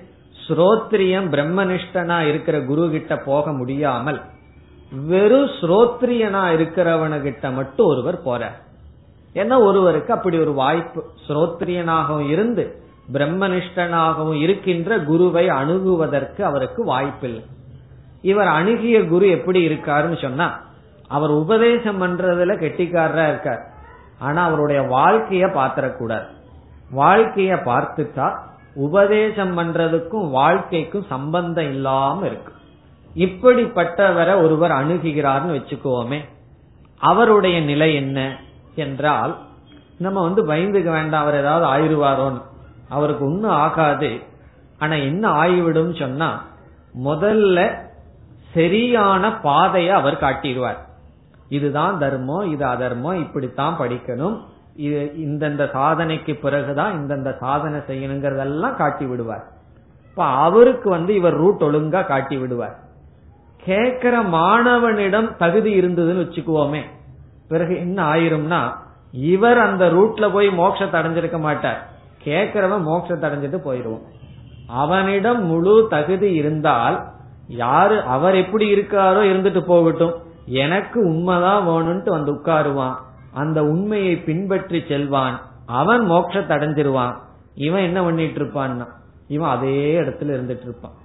[0.48, 4.20] ஸ்ரோத்ரியம் பிரம்மனிஷ்டனா இருக்கிற குரு கிட்ட போக முடியாமல்
[5.06, 8.64] வெறும் ஸ்ரோத்ரியனா இருக்கிறவனுகிட்ட மட்டும் ஒருவர் போறார்.
[9.36, 12.64] ஏன்னா ஒருவருக்கு அப்படி ஒரு வாய்ப்பு ஸ்ரோத்ரியனாகவும் இருந்து
[13.12, 17.44] பிரம்மனிஷ்டனாகவும் இருக்கின்ற குருவை அணுகுவதற்கு அவருக்கு வாய்ப்பில்லை.
[18.22, 20.46] இவர் அணுகிய குரு எப்படி இருக்காருன்னு சொன்னா
[21.08, 23.62] அவர் உபதேசம் பண்றதுல கெட்டிக்காரரா இருக்கார்.
[24.18, 26.26] ஆனா அவருடைய வாழ்க்கைய பாத்திரக்கூடாது.
[26.96, 28.28] வாழ்க்கைய பார்த்துட்டா
[28.74, 32.52] உபதேசம் பண்றதுக்கும் வாழ்க்கைக்கும் சம்பந்தம் இல்லாம இருக்கு.
[33.16, 36.20] இப்படிப்பட்டவரை ஒருவர் அணுகுகிறார்னு வச்சுக்கோமே
[37.00, 38.36] அவருடைய நிலை என்ன?
[38.76, 39.32] என்றால்
[39.98, 42.42] நம்ம வந்து பயந்துக்க வேண்டாம் அவர் ஏதாவது ஆயிடுவாரோன்னு.
[42.88, 44.10] அவருக்கு ஒன்னும் ஆகாது.
[44.78, 46.44] ஆனா என்ன ஆகிவிடும் சொன்னா
[47.04, 47.58] முதல்ல
[48.54, 50.80] சரியான பாதையை அவர் காட்டிடுவார்.
[51.48, 54.36] இதுதான் தர்மம் இது அதர்மம் இப்படித்தான் படிக்கணும்.
[54.76, 59.44] இது இந்தந்த சாதனைக்கு பிறகுதான் இந்தந்த சாதனை செய்யணுங்கிறதெல்லாம் காட்டி விடுவார்
[60.10, 62.76] இப்ப அவருக்கு வந்து இவர் ரூட் ஒழுங்கா காட்டி விடுவார்
[63.64, 66.82] கேட்கிற மாணவனிடம் தகுதி இருந்ததுன்னு வச்சுக்குவோமே
[67.48, 68.74] பிறகு என்ன ஆயிரும்னா
[69.12, 71.88] இவர் அந்த ரூட்ல போய் மோட்சத்தை அடைஞ்சிருக்க மாட்டார்.
[72.24, 74.04] கேட்கிறவன் மோட்சத்தை அடைஞ்சிட்டு போயிருவோம்
[74.66, 77.06] அவனிடம் முழு தகுதி இருந்தால்
[77.46, 80.14] யாரு அவர் எப்படி இருக்காரோ இருந்துட்டு போகட்டும்.
[80.44, 82.96] எனக்கு உண்மைதான் வேணும்ட்டு வந்து உட்காருவான்.
[83.32, 85.40] அந்த உண்மையை பின்பற்றி செல்வான்.
[85.66, 87.14] அவன் மோட்சத்தை அடைஞ்சிருவான்.
[87.54, 88.86] இவன் என்ன பண்ணிட்டு இருப்பான்னா
[89.28, 90.96] இவன் அதே இடத்துல இருந்துட்டு இருப்பான்.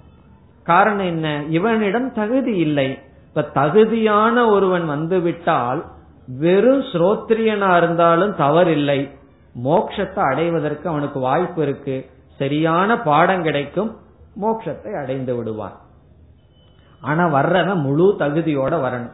[0.62, 1.42] காரணம் என்ன?
[1.48, 2.98] இவனிடம் தகுதி இல்லை.
[3.28, 5.91] இப்ப தகுதியான ஒருவன் வந்து விட்டால்
[6.26, 9.10] வெறும் ஸ்ரோத்ரியனா இருந்தாலும் தவறில்லை.
[9.64, 12.10] மோட்சத்தை அடைவதற்கு அவனுக்கு வாய்ப்பு இருக்கு.
[12.36, 13.96] சரியான பாடம் கிடைக்கும்
[14.42, 15.80] மோட்சத்தை அடைந்து விடுவான்.
[17.00, 19.12] ஆனா வர்றவன் முழு தகுதியோட வரணும்.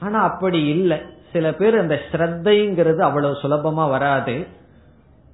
[0.00, 0.98] ஆனா அப்படி இல்லை.
[1.32, 4.46] சில பேர் அந்த ஸ்ரத்தைங்கிறது அவ்வளவு சுலபமா வராது.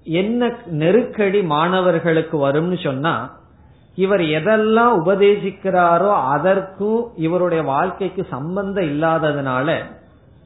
[0.02, 3.38] என்ன நெருக்கடி மாணவர்களுக்கு வரும்னு சொன்னா
[3.94, 9.84] இவர் எதெல்லாம் உபதேசிக்கிறாரோ அதற்கும் இவருடைய வாழ்க்கைக்கு சம்பந்தம் இல்லாததுனால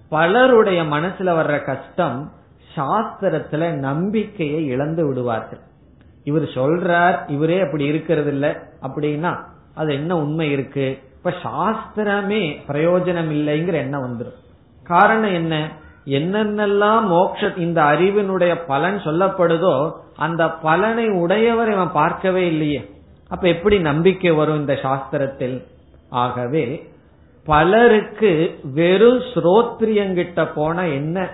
[0.09, 2.33] பலருடைய மனசுல வர்ற கஷ்டம்
[2.77, 5.59] சாஸ்திரத்துல நம்பிக்கையை இழந்து விடுவார்கள்.
[6.25, 9.37] இவர் சொல்றார் இவரே அப்படி இருக்கிறது இல்ல அப்படின்னா
[9.75, 10.99] அது என்ன உண்மை இருக்கு?
[11.17, 14.41] இப்ப சாஸ்திரமே பிரயோஜனம் இல்லைங்கிற எண்ணம் வந்துடும்
[14.83, 15.71] காரணம் என்ன?
[16.07, 22.91] என்னென்னலாம் மோக்ஷ இந்த அறிவினுடைய பலன் சொல்லப்படுதோ அந்த பலனை உடையவர் இவன் பார்க்கவே இல்லையே.
[23.29, 25.65] அப்ப எப்படி நம்பிக்கை வரும் இந்த சாஸ்திரத்தில்?
[26.09, 26.93] ஆகவே
[27.47, 31.29] பலருக்கு வெறும் ஸ்ரோத்ரியங்கிட்ட போன என்ன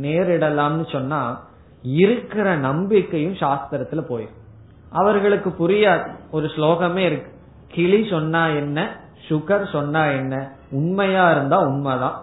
[0.00, 1.40] நேரிடலாம்னு சொன்னா
[1.82, 4.42] இருக்கிற நம்பிக்கையும் சாஸ்திரத்துல போயிடும்
[4.90, 6.06] அவர்களுக்கு புரியாது.
[6.30, 7.32] ஒரு ஸ்லோகமே இருக்கு.
[7.68, 8.96] கிளி சொன்னா என்ன?
[9.28, 10.52] சுகர் சொன்னா என்ன?
[10.70, 12.22] உண்மையா இருந்தா உண்மைதான்.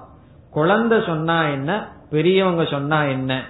[0.52, 1.88] குழந்தை சொன்னா என்ன?
[2.10, 3.44] பெரியவங்க சொன்னா என்ன?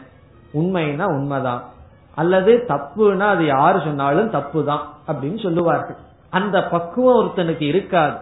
[0.54, 1.70] உண்மைனா உண்மைதான்.
[2.16, 5.96] அல்லது தப்புனா அது யாரு சொன்னாலும் தப்பு தான் அப்படின்னு சொல்லுவார்கள்.
[6.30, 8.18] அந்த பக்குவம் ஒருத்தனுக்கு இருக்காது.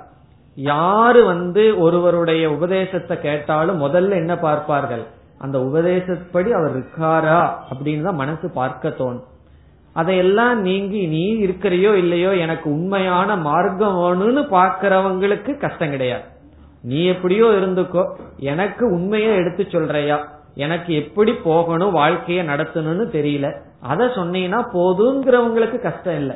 [0.62, 5.04] யாரு வந்து ஒருவருடைய உபதேசத்தை கேட்டாலும் முதல்ல என்ன பார்ப்பார்கள்?
[5.38, 7.54] அந்த உபதேசப்படி அவர் இருக்காரா?
[7.70, 9.24] அப்படின்னு தான் மனசு பார்க்க தோணும்.
[9.94, 16.24] அதையெல்லாம் நீங்கி நீ இருக்கிறியோ இல்லையோ எனக்கு உண்மையான மார்க்கம் வேணும்னு பாக்கிறவங்களுக்கு கஷ்டம் கிடையாது.
[16.82, 20.28] நீ எப்படியோ இருந்துக்கோ எனக்கு உண்மையை எடுத்து சொல்றையா?
[20.56, 23.56] எனக்கு எப்படி போகணும் வாழ்க்கைய நடத்தணும்னு தெரியல.
[23.82, 26.36] அத சொன்னீங்கன்னா போதுங்கிறவங்களுக்கு கஷ்டம் இல்லை.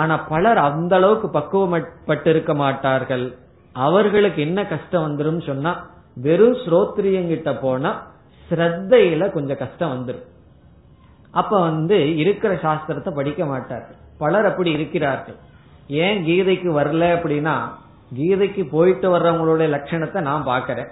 [0.00, 3.26] ஆனா பலர் அந்த அளவுக்கு பக்குவப்பட்டிருக்க மாட்டார்கள்.
[3.76, 5.72] அவர்களுக்கு என்ன கஷ்டம் வந்துரும் சொன்னா
[6.26, 7.90] வெறும் ஸ்ரோத்ரியங்கிட்ட போனா
[8.48, 10.26] ஸ்ரத்தையில கொஞ்சம் கஷ்டம் வந்துடும்
[11.40, 13.98] அப்ப வந்து இருக்கிற சாஸ்திரத்தை படிக்க மாட்டார்கள்.
[14.22, 15.38] பலர் அப்படி இருக்கிறார்கள்.
[16.04, 17.56] ஏன் கீதைக்கு வரல அப்படின்னா
[18.18, 20.90] கீதைக்கு போயிட்டு வர்றவங்களுடைய லட்சணத்தை நான் பாக்கிறேன்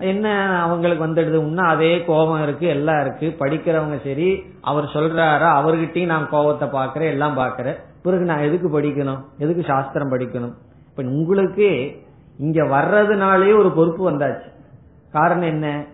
[0.00, 1.34] என்ன அவங்களுக்கு வந்துடுது?
[1.34, 3.36] இன்னும் அதே கோபம் இருக்கு எல்லாம் இருக்கு.
[3.38, 5.48] படிக்கிறவங்க சரி அவர் சொல்றாரா?
[5.60, 9.24] அவர்கிட்டயும் நான் கோபத்தை பாக்குறேன் எல்லாம் பாக்குறேன் பிறகு நான் எதுக்கு படிக்கணும்?
[9.38, 10.52] எதுக்கு சாஸ்திரம் படிக்கணும்?
[10.90, 11.96] இப்ப உங்களுக்கு
[12.38, 14.48] இங்க வர்றதுனாலே ஒரு பொறுப்பு வந்தாச்சு.
[15.12, 15.84] காரணம் என்ன?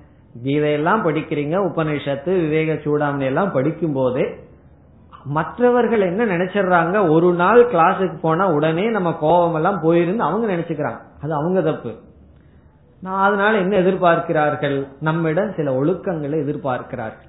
[0.42, 4.44] கீதையெல்லாம் படிக்கிறீங்க உபநிஷத்து விவேக சூடாமணி எல்லாம் படிக்கும் போதே
[5.24, 7.10] மற்றவர்கள் என்ன நினைச்சிடுறாங்க?
[7.10, 10.98] ஒரு நாள் கிளாஸுக்கு போனா உடனே நம்ம கோபம் எல்லாம் போயிருந்து அவங்க நினைச்சுக்கிறாங்க.
[11.22, 11.94] அது அவங்க தப்பு.
[13.02, 14.88] அதனால என்ன எதிர்பார்க்கிறார்கள்?
[15.00, 17.24] நம்மிடம் சில ஒழுக்கங்களை எதிர்பார்க்கிறார்கள்.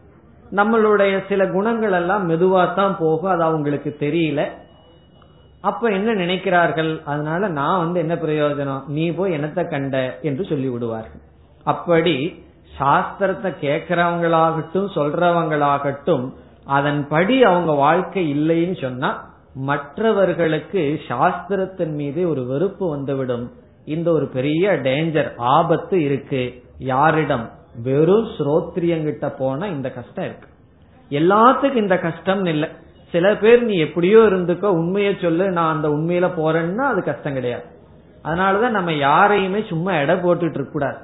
[0.51, 4.45] நம்மளுடைய சில குணங்கள் எல்லாம் மெதுவாத்தான் போகும் அது அவங்களுக்கு தெரியல.
[5.61, 7.03] அப்ப என்ன நினைக்கிறார்கள்?
[7.03, 8.87] அதனால நான் வந்து என்ன பிரயோஜனம்?
[8.87, 10.19] நீ போய் என்னத்தை கண்ட?
[10.21, 11.21] என்று சொல்லி விடுவார்கள்
[11.63, 12.45] அப்படி
[12.79, 16.33] சாஸ்திரத்தை கேட்கிறவங்களாகட்டும் சொல்றவங்களாகட்டும்
[16.65, 23.51] அதன்படி அவங்க வாழ்க்கை இல்லைன்னு சொன்னா மற்றவர்களுக்கு சாஸ்திரத்தின் மீது ஒரு வெறுப்பு வந்துவிடும்.
[23.87, 26.63] இந்த ஒரு பெரிய டேஞ்சர் ஆபத்து இருக்கு.
[26.77, 27.51] யாரிடம்?
[27.83, 30.49] வெறும் ஸ்ரோத்ரியங்கிட்ட போனா இந்த கஷ்டம் இருக்கு.
[31.09, 32.69] எல்லாத்துக்கும் இந்த கஷ்டம் இல்லை.
[33.11, 37.63] சில பேர் நீ எப்படியோ இருந்துக்கோ உண்மையை சொல்லு நான் அந்த உண்மையில போறேன்னா அது கஷ்டம் கிடையாது.
[38.23, 40.97] அதனாலதான் நம்ம யாரையுமே சும்மா எடை போட்டுட்டு இருக்க கூடாது.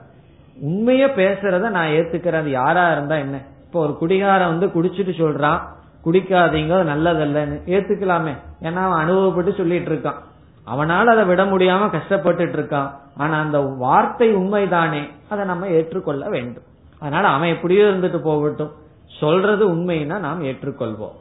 [0.67, 3.37] உண்மைய பேசுறத நான் அது யாரா இருந்தா என்ன?
[3.65, 5.59] இப்போ ஒரு குடிகாரன் வந்து குடிச்சிட்டு சொல்றான்
[6.05, 7.61] குடிக்காதீங்க நல்லதல்லன்னு.
[7.65, 8.35] ஏத்துக்கலாமே.
[8.61, 10.19] ஏன்னா அவன் அனுபவப்பட்டு சொல்லிட்டு இருக்கான்.
[10.65, 16.63] அவனால் அதை விட முடியாம கஷ்டப்பட்டுட்டு இருக்கான் ஆனா அந்த வார்த்தை உண்மைதானே அதை நம்ம ஏற்றுக்கொள்ள வேண்டும்.
[16.99, 18.71] அதனால அவன் எப்படியோ இருந்துட்டு போகட்டும்.
[19.19, 21.17] சொல்றது உண்மைன்னா நாம் ஏற்றுக்கொள்வோம்.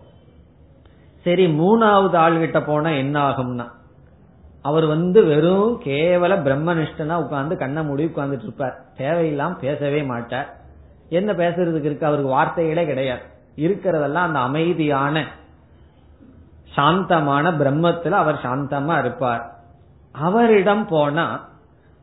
[1.22, 3.66] சரி மூணாவது ஆள்கிட்ட போனா என்ன ஆகும்னா
[4.62, 10.56] அவர் வந்து வெறும் கேவல பிரம்மனிஷ்டனா உட்கார்ந்து கண்ணை மூடி உட்கார்ந்துட்டு இருப்பார் தேவையில்லாம் பேசவே மாட்டார்.
[11.08, 12.06] என்ன பேசுறதுக்கு இருக்கு?
[12.06, 13.22] அவருக்கு வார்த்தைகளே கிடையாது.
[13.56, 15.26] இருக்கிறதெல்லாம் அந்த அமைதியான
[16.76, 19.52] சாந்தமான பிரம்மத்துல அவர் சாந்தமா இருப்பார்.
[20.12, 21.48] அவரிடம் போனா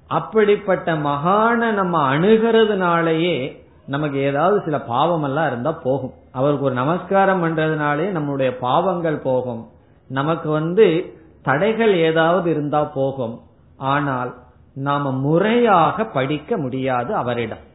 [0.08, 6.14] அப்படிப்பட்ட மகான நம்ம அணுகிறதுனாலயே நமக்கு ஏதாவது சில பாவம் எல்லாம் இருந்தா போகும்.
[6.32, 9.68] அவருக்கு ஒரு நமஸ்காரம் பண்றதுனாலே நம்முடைய பாவங்கள் போகும்.
[10.08, 13.42] நமக்கு வந்து தடைகள் ஏதாவது இருந்தா போகும்.
[13.78, 14.36] ஆனால்
[14.74, 17.68] நாம முறையாக படிக்க முடியாது அவரிடம்.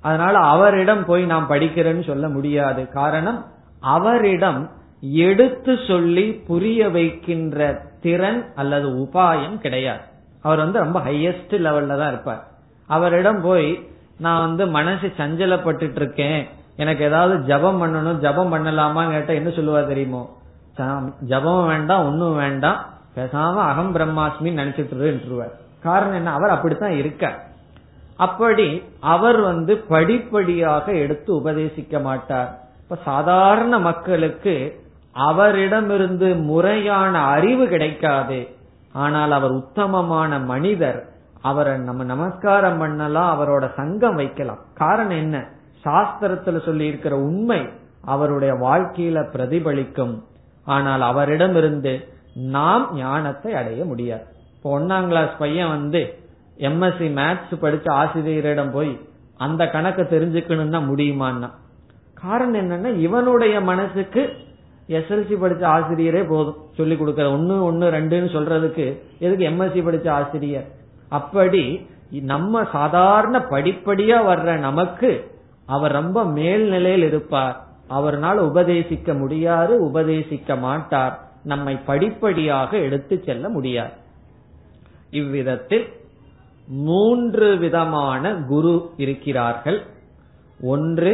[0.00, 2.88] அதனால அவரிடம் போய் நாம் படிக்கிறேன்னு சொல்ல முடியாது.
[2.88, 3.44] காரணம்
[3.80, 4.70] அவரிடம்
[5.02, 10.00] எடுத்து சொல்லி புரிய வைக்கின்ற திறன் அல்லது உபாயம் கிடையாது.
[10.42, 12.46] அவர் வந்து ரொம்ப ஹையஸ்ட் லெவல்ல தான் இருப்பார்.
[12.86, 13.88] அவரிடம் போய்
[14.18, 20.36] நான் வந்து மனசு சஞ்சலப்பட்டு இருக்கேன் எனக்கு ஏதாவது ஜபம் பண்ணணும் ஜபம் பண்ணலாமா கேட்டா என்ன சொல்லுவா தெரியுமோ?
[21.20, 22.86] ஜபம் வேண்டாம் ஒன்னும் வேண்டாம்.
[23.16, 25.48] பேசாம அகம் பிரம்மாஸ்மி நினைச்சிட்டு
[25.80, 26.32] காரணம் என்ன?
[26.32, 27.50] அவர் அப்படித்தான் இருக்க
[28.16, 32.58] அப்படி அவர் வந்து படிப்படியாக எடுத்து உபதேசிக்க மாட்டார்.
[32.82, 34.81] இப்ப சாதாரண மக்களுக்கு
[35.12, 38.48] அவரிடமிருந்து முறையான அறிவு கிடைக்காது.
[38.92, 41.06] ஆனால் அவர் உத்தமமான மனிதர்.
[41.40, 44.58] அவரை நம்ம நமஸ்காரம் பண்ணலாம் அவரோட சங்கம் வைக்கலாம்.
[44.74, 45.48] காரணம் என்ன?
[45.84, 47.68] சாஸ்திரத்துல சொல்லி இருக்கிற உண்மை
[48.04, 50.22] அவருடைய வாழ்க்கையில பிரதிபலிக்கும்.
[50.64, 54.24] ஆனால் அவரிடமிருந்து நாம் ஞானத்தை அடைய முடியாது.
[54.56, 56.18] இப்போ ஒன்னாம் கிளாஸ் பையன் வந்து
[56.58, 59.00] எம்எஸ்சி மேத்ஸ் படிச்ச ஆசிரியரிடம் போய்
[59.38, 61.50] அந்த கணக்கை தெரிஞ்சுக்கணும்னா முடியுமான்னா?
[62.14, 64.32] காரணம் என்னன்னா இவனுடைய மனசுக்கு
[64.92, 66.56] எஸ்எல்சி படிச்ச ஆசிரியரே போதும்.
[66.76, 68.86] சொல்லி கொடுக்கற ஒன்னு ஒன்னு ரெண்டுன்னு சொல்றதுக்கு
[69.18, 70.68] எதுக்கு எம்எஸ்சி படிச்ச ஆசிரியர்?
[71.08, 75.10] அப்படி நம்ம சாதாரண படிப்படியா வர்ற நமக்கு
[75.66, 77.56] அவர் ரொம்ப மேல்நிலையில் இருப்பார்.
[77.90, 81.14] அவர்னால் உபதேசிக்க முடியாது உபதேசிக்க மாட்டார்.
[81.44, 83.92] நம்மை படிப்படியாக எடுத்து செல்ல முடியாது.
[85.10, 85.86] இவ்விதத்தில்
[86.66, 89.78] மூன்று விதமான குரு இருக்கிறார்கள்.
[90.62, 91.12] ஒன்று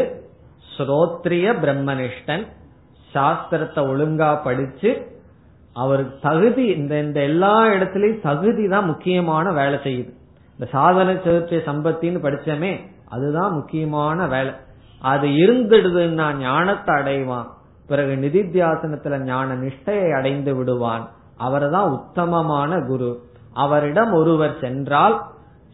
[0.72, 2.47] ஸ்ரோத்ரிய பிரம்மனிஷ்டன்
[3.15, 5.17] சாஸ்திரத்தை ஒழுங்கா படிச்சு
[5.73, 10.13] அவருக்கு தகுதி இந்த இந்த எல்லா இடத்துலயும் தகுதி தான் முக்கியமான வேலை செய்யுது.
[10.53, 14.53] இந்த சாதன சதுர்த்திய சம்பத்தின்னு படிச்சமே அதுதான் முக்கியமான வேலை.
[15.01, 17.47] அது இருந்துடுதுன்னா ஞானத்தை அடைவான்.
[17.87, 21.09] பிறகு நிதித்தியாசனத்துல ஞான நிஷ்டையை அடைந்து விடுவான்.
[21.37, 23.23] அவர்தான் உத்தமமான குரு.
[23.53, 25.23] அவரிடம் ஒருவர் சென்றால்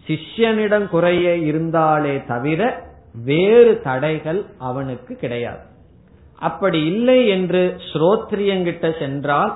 [0.07, 2.89] சிஷ்யனிடம் குறைய இருந்தாலே தவிர
[3.25, 5.73] வேறு தடைகள் அவனுக்கு கிடையாது.
[6.39, 9.55] அப்படி இல்லை என்று ஸ்ரோத்ரியங்கிட்ட சென்றால்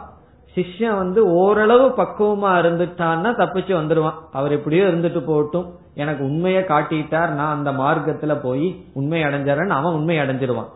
[0.56, 4.18] சிஷ்யன் வந்து ஓரளவு பக்குவமா இருந்துட்டான்னா தப்பிச்சு வந்துருவான்.
[4.32, 10.16] அவர் எப்படியோ இருந்துட்டு போட்டும் எனக்கு உண்மையை காட்டிட்டார் நான் அந்த மார்க்கத்துல போய் உண்மை அடைஞ்சறேன்னு அவன் உண்மை
[10.16, 10.68] அடைஞ்சிருவான்.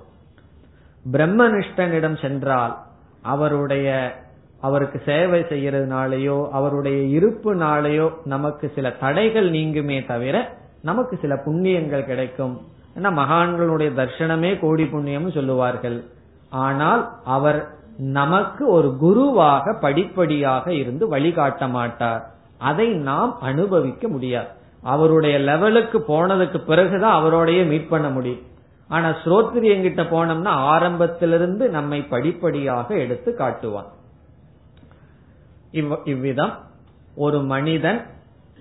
[1.12, 2.78] பிரம்மனிஷ்டனிடம் சென்றால்
[3.22, 4.14] அவருடைய
[4.60, 12.60] அவருக்கு சேவை செய்யறதுனாலயோ அவருடைய இருப்புனாலேயோ நமக்கு சில தடைகள் நீங்குமே தவிர நமக்கு சில புண்ணியங்கள் கிடைக்கும்.
[12.96, 16.04] ஏன்னா மகான்களுடைய தர்ஷனமே கோடி புண்ணியம் சொல்லுவார்கள்.
[16.50, 17.60] ஆனால் அவர்
[17.98, 22.22] நமக்கு ஒரு குருவாக படிப்படியாக இருந்து வழிகாட்ட மாட்டார்.
[22.58, 24.50] அதை நாம் அனுபவிக்க முடியாது.
[24.82, 28.42] அவருடைய லெவலுக்கு போனதுக்கு பிறகுதான் அவரோடைய மீட் பண்ண முடியும்.
[28.88, 33.90] ஆனா ஸ்ரோத்ரியங்கிட்ட போனோம்னா ஆரம்பத்திலிருந்து நம்மை படிப்படியாக எடுத்து காட்டுவான்.
[36.04, 36.54] இவ்விதம்
[37.14, 38.00] ஒரு மனிதன்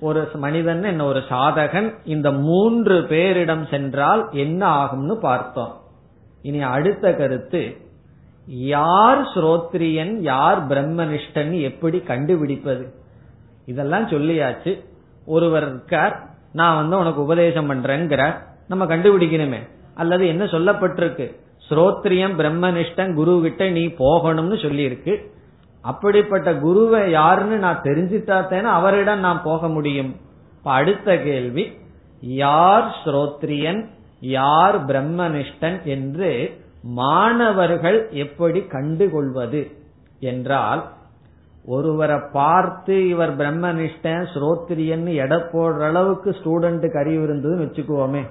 [0.02, 5.82] ஒரு மனிதன் என்ன ஒரு சாதகன் இந்த மூன்று பேரிடம் சென்றால் என்ன ஆகும்னு பார்த்தோம்.
[6.42, 7.78] இனி அடுத்த கருத்து
[8.46, 12.94] யார் ஸ்ரோத்ரியன் யார் பிரம்மனிஷ்டன் எப்படி கண்டுபிடிப்பது?
[13.66, 14.86] இதெல்லாம் சொல்லியாச்சு.
[15.26, 18.34] ஒருவர் இருக்கார் நான் வந்து உனக்கு உபதேசம் பண்றேங்கிற
[18.68, 19.70] நம்ம கண்டுபிடிக்கணுமே.
[19.96, 21.36] அல்லது என்ன சொல்லப்பட்டிருக்கு?
[21.70, 25.32] ஸ்ரோத்ரியம் பிரம்மனிஷ்டன் குரு கிட்ட நீ போகணும்னு சொல்லி இருக்கு
[25.82, 30.16] அப்படிப்பட்ட குருவை யாருன்னு நான் தெரிஞ்சுட்டாத்தேன அவரிடம் நான் போக முடியும்.
[30.64, 31.66] அடுத்த கேள்வி
[32.20, 33.86] யார் ஸ்ரோத்ரியன்
[34.20, 39.62] யார் பிரம்மனிஷ்டன் என்று மாணவர்கள் எப்படி கண்டுகொள்வது
[40.20, 40.84] என்றால்
[41.66, 48.24] ஒருவரை பார்த்து இவர் பிரம்மனிஷ்டன் ஸ்ரோத்ரியன் எடை போடுற அளவுக்கு ஸ்டூடெண்ட்டுக்கு அறிவு இருந்ததுன்னு வச்சுக்குவோமே.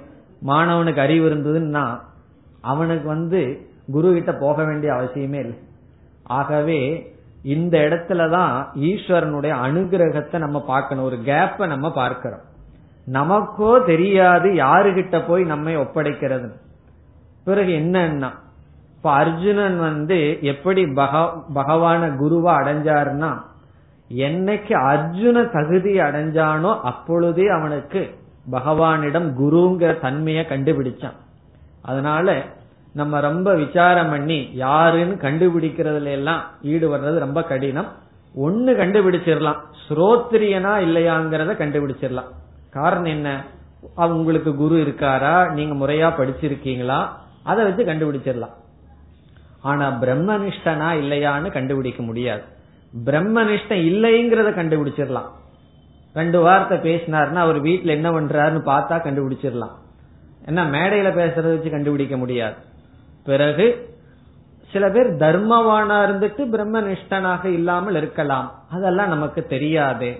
[0.46, 1.84] மாணவனுக்கு அறிவு இருந்ததுன்னா
[2.60, 3.40] அவனுக்கு வந்து
[3.90, 5.58] குரு கிட்ட போக வேண்டிய அவசியமே இல்லை.
[6.22, 6.80] ஆகவே
[7.42, 11.04] இந்த இடத்துலதான் ஈஸ்வரனுடைய அனுகிரகத்தை நம்ம பார்க்கணும்.
[11.04, 12.48] ஒரு கேப்ப நம்ம பார்க்கிறோம்.
[13.12, 16.48] நமக்கோ தெரியாது யாருகிட்ட போய் நம்மை ஒப்படைக்கிறது
[17.44, 18.30] பிறகு என்னன்னா
[18.96, 23.30] இப்ப அர்ஜுனன் வந்து எப்படி பகவான குருவா அடைஞ்சாருன்னா
[24.10, 28.14] என்னைக்கு அர்ஜுன தகுதி அடைஞ்சானோ அப்பொழுதே அவனுக்கு
[28.52, 31.18] பகவானிடம் குருங்கிற தன்மையை கண்டுபிடிச்சான்.
[31.82, 32.42] அதனால
[32.92, 37.86] நம்ம ரொம்ப விசாரம் பண்ணி யாருன்னு கண்டுபிடிக்கிறதுல எல்லாம் ஈடுபடுறது ரொம்ப கடினம்.
[38.34, 39.56] ஒன்னு கண்டுபிடிச்சிடலாம்.
[39.88, 42.32] ஸ்ரோத்ரியனா இல்லையாங்கிறத கண்டுபிடிச்சிடலாம்.
[42.70, 43.44] காரணம் என்ன?
[43.94, 45.52] உங்களுக்கு குரு இருக்காரா?
[45.52, 47.08] நீங்க முறையா படிச்சிருக்கீங்களா?
[47.42, 48.54] அதை வச்சு கண்டுபிடிச்சிடலாம்.
[49.60, 52.42] ஆனா பிரம்மனிஷ்டனா இல்லையான்னு கண்டுபிடிக்க முடியாது.
[53.04, 55.28] பிரம்மனிஷ்டம் இல்லைங்கிறத கண்டுபிடிச்சிடலாம்.
[56.14, 59.74] ரெண்டு வார்த்தை பேசினார்னா அவர் வீட்டுல என்ன பண்றாருன்னு பார்த்தா கண்டுபிடிச்சிடலாம்.
[60.46, 62.54] என்ன மேடையில பேசுறத வச்சு கண்டுபிடிக்க முடியாது.
[63.30, 63.66] பிறகு
[64.72, 68.46] சில பேர் தர்மவானா இருந்துட்டு பிரம்மனிஷ்டனாக இல்லாமல் இருக்கலாம்.
[68.70, 70.10] அதெல்லாம் நமக்கு தெரியாது.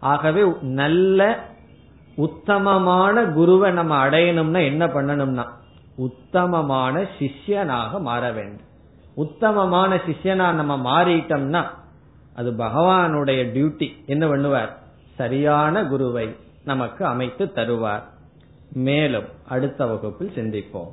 [0.00, 1.20] ஆகவே நல்ல
[2.16, 5.44] உத்தமமான குருவை நம்ம அடையணும்னா என்ன பண்ணணும்னா
[5.96, 8.66] உத்தமமான சிஷ்யனாக மாற வேண்டும்.
[9.14, 11.62] உத்தமமான சிஷ்யனா நம்ம மாறிட்டோம்னா
[12.34, 13.88] அது பகவானுடைய டியூட்டி.
[14.06, 14.72] என்ன பண்ணுவார்?
[15.14, 16.26] சரியான குருவை
[16.64, 18.04] நமக்கு அமைத்து தருவார்.
[18.72, 20.92] மேலும் அடுத்த வகுப்பில் சிந்திப்போம்.